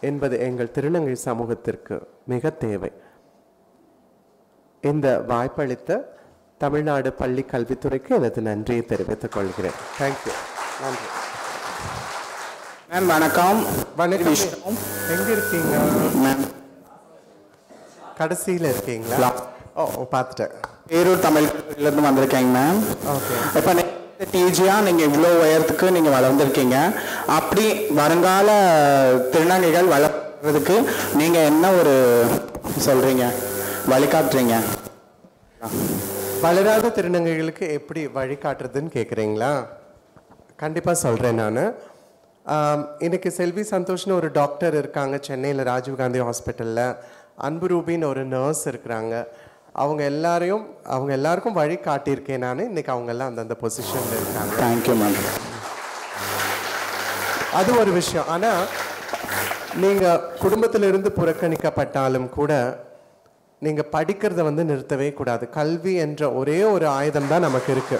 என்பது 0.00 0.38
எங்கள் 0.38 0.70
திருநங்கை 0.74 1.12
சமூகத்திற்கு 1.12 2.08
மிக 2.26 2.50
தேவை. 2.50 2.92
இந்த 4.80 5.20
வாய்ப்பளித்த 5.20 6.16
தமிழ்நாடு 6.58 7.12
பள்ளி 7.12 7.44
கல்வித்துறைக்கு 7.50 8.08
எனது 8.08 8.42
நன்றியை 8.42 8.84
தெரிவித்துக் 8.84 9.32
கொள்கிறேன். 9.32 9.78
தேங்க்யூ 9.98 10.34
நன்றி. 10.80 11.06
மேம் 12.90 13.06
வணக்கம். 13.06 13.64
வணக்கம். 13.96 14.34
எங்க 15.10 15.32
இருக்கீங்க? 15.32 15.76
கடைசியில 18.20 18.70
இருக்கீங்களா? 18.74 19.28
ஓ 19.80 19.82
பார்த்துட்டேன். 20.14 20.52
பேரூர் 20.90 21.24
தமிழ்லேருந்து 21.26 22.08
வந்திருக்கேங்க 22.08 22.50
மேம் 22.58 22.80
ஓகே. 23.14 23.36
இப்போ 23.58 23.72
டிஜியா 24.32 24.74
நீங்கள் 24.86 25.06
இவ்வளோ 25.08 25.30
உயரத்துக்கு 25.44 25.86
நீங்கள் 25.96 26.14
வளர்ந்துருக்கீங்க. 26.16 26.76
அப்படி 27.38 27.64
வருங்கால 28.00 28.48
திருநங்கைகள் 29.32 29.88
வளர்றதுக்கு 29.94 30.76
நீங்கள் 31.20 31.48
என்ன 31.52 31.70
ஒரு 31.80 31.94
சொல்கிறீங்க 32.86 33.24
வழிகாட்டுறீங்க? 33.92 34.54
வளராத 36.44 36.92
திருநங்கைகளுக்கு 36.98 37.66
எப்படி 37.78 38.00
வழிகாட்டுறதுன்னு 38.18 38.94
கேட்குறீங்களா 38.96 39.50
கண்டிப்பாக 40.62 40.96
சொல்கிறேன் 41.04 41.40
நான். 41.42 41.60
இன்னைக்கு 43.06 43.30
செல்வி 43.40 43.62
சந்தோஷ்னு 43.72 44.18
ஒரு 44.20 44.28
டாக்டர் 44.40 44.74
இருக்காங்க 44.80 45.16
சென்னையில் 45.28 45.62
ராஜீவ்காந்தி 45.70 46.20
ஹாஸ்பிட்டலில். 46.28 46.86
அன்பு 47.46 47.66
ரூபின்னு 47.72 48.06
ஒரு 48.12 48.22
நர்ஸ் 48.34 48.64
இருக்கிறாங்க. 48.70 49.14
அவங்க 49.82 50.02
எல்லாரையும் 50.12 50.64
அவங்க 50.94 51.12
எல்லாருக்கும் 51.18 51.58
வழி 51.60 51.76
காட்டியிருக்கேன் 51.86 52.42
நான். 52.44 52.60
இன்னைக்கு 52.70 52.92
அவங்க 52.92 53.10
எல்லாம் 53.14 53.30
அந்தந்த 53.30 53.56
பொசிஷனில் 53.62 54.18
இருக்காங்க. 54.20 54.54
தேங்க்யூ 54.62 54.94
மேம் 55.02 55.18
அது 57.60 57.70
ஒரு 57.80 57.90
விஷயம். 58.00 58.28
ஆனால் 58.34 58.62
நீங்கள் 59.82 60.22
குடும்பத்திலிருந்து 60.42 61.10
புறக்கணிக்கப்பட்டாலும் 61.18 62.28
கூட 62.38 62.52
நீங்கள் 63.66 63.90
படிக்கிறத 63.96 64.40
வந்து 64.50 64.62
நிறுத்தவே 64.70 65.08
கூடாது. 65.18 65.44
கல்வி 65.58 65.94
என்ற 66.04 66.30
ஒரே 66.40 66.58
ஒரு 66.74 66.86
ஆயுதம் 66.98 67.28
தான் 67.32 67.46
நமக்கு 67.48 67.72
இருக்கு. 67.76 67.98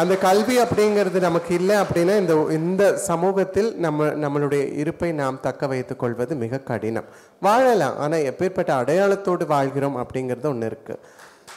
அந்த 0.00 0.14
கல்வி 0.24 0.56
அப்படிங்கிறது 0.62 1.18
நமக்கு 1.26 1.52
இல்லை 1.58 1.76
அப்படின்னா 1.82 2.14
இந்த 2.22 2.34
இந்த 2.56 2.84
சமூகத்தில் 3.10 3.68
நம்ம 3.84 4.08
நம்மளுடைய 4.24 4.62
இருப்பை 4.82 5.08
நாம் 5.20 5.38
தக்க 5.46 5.66
வைத்துக் 5.72 6.00
கொள்வது 6.02 6.32
மிக 6.42 6.60
கடினம். 6.70 7.06
வாழலாம். 7.46 7.96
ஆனால் 8.04 8.26
எப்பேற்பட்ட 8.30 8.72
அடையாளத்தோடு 8.80 9.46
வாழ்கிறோம் 9.54 9.96
அப்படிங்கிறது 10.02 10.48
ஒன்று 10.52 10.68
இருக்குது 10.72 11.00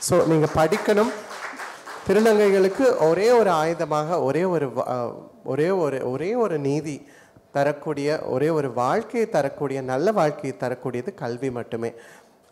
ஸோ 0.07 0.17
நீங்கள் 0.31 0.53
படிக்கணும். 0.59 1.11
திருநங்கைகளுக்கு 2.07 2.85
ஒரே 3.09 3.27
ஒரு 3.39 3.51
ஆயுதமாக 3.63 4.19
ஒரே 4.27 4.43
ஒரு 4.53 4.69
ஒரே 5.53 5.69
ஒரு 5.85 5.99
ஒரே 6.11 6.31
ஒரு 6.45 6.57
நீதி 6.67 6.95
தரக்கூடிய 7.57 8.09
ஒரே 8.35 8.49
ஒரு 8.59 8.69
வாழ்க்கையை 8.81 9.27
தரக்கூடிய 9.35 9.79
நல்ல 9.91 10.11
வாழ்க்கையை 10.21 10.55
தரக்கூடியது 10.63 11.11
கல்வி 11.23 11.51
மட்டுமே. 11.59 11.91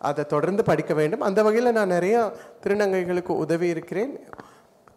அதை 0.09 0.23
தொடர்ந்து 0.35 0.63
படிக்க 0.71 0.93
வேண்டும். 0.99 1.25
அந்த 1.27 1.39
வகையில் 1.47 1.75
நான் 1.79 1.95
நிறைய 1.97 2.17
திருநங்கைகளுக்கு 2.63 3.33
உதவி 3.45 3.67
இருக்கிறேன். 3.75 4.13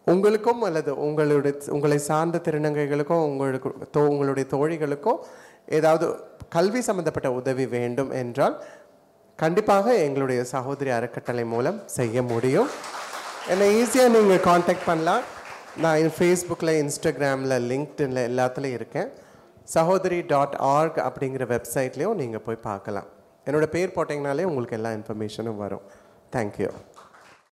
உங்களுக்கும் 0.07 0.61
அல்லது 0.67 0.91
உங்களுடைய 1.05 1.53
உங்களை 1.77 1.97
சார்ந்த 2.09 2.41
திருநங்கைகளுக்கும் 2.45 3.25
உங்களுக்கு 3.29 3.69
தோ 3.95 4.01
உங்களுடைய 4.13 4.45
தோழிகளுக்கும் 4.53 5.19
ஏதாவது 5.77 6.05
கல்வி 6.55 6.81
சம்பந்தப்பட்ட 6.87 7.29
உதவி 7.39 7.65
வேண்டும் 7.75 8.11
என்றால் 8.21 8.55
கண்டிப்பாக 9.43 9.93
எங்களுடைய 10.05 10.41
சகோதரி 10.55 10.91
அறக்கட்டளை 10.95 11.45
மூலம் 11.53 11.77
செய்ய 11.97 12.23
முடியும். 12.31 12.69
என்னை 13.51 13.67
ஈஸியாக 13.81 14.13
நீங்கள் 14.15 14.45
காண்டாக்ட் 14.49 14.87
பண்ணலாம். 14.89 15.23
நான் 15.83 16.11
ஃபேஸ்புக்கில் 16.17 16.73
இன்ஸ்டாகிராமில் 16.83 17.55
லிங்க்டின்ல 17.71 18.21
எல்லாத்துலேயும் 18.31 18.77
இருக்கேன். 18.79 19.09
சகோதரி 19.75 20.19
டாட் 20.31 20.55
ஆர்க் 20.75 20.99
அப்படிங்கிற 21.07 21.43
வெப்சைட்லேயும் 21.55 22.19
நீங்கள் 22.21 22.45
போய் 22.47 22.65
பார்க்கலாம். 22.69 23.09
என்னோடய 23.47 23.73
பேர் 23.75 23.95
போட்டிங்கனாலே 23.95 24.47
உங்களுக்கு 24.49 24.77
எல்லா 24.79 24.91
இன்ஃபர்மேஷனும் 24.99 25.61
வரும். 25.65 25.85
தேங்க்யூ 26.35 26.69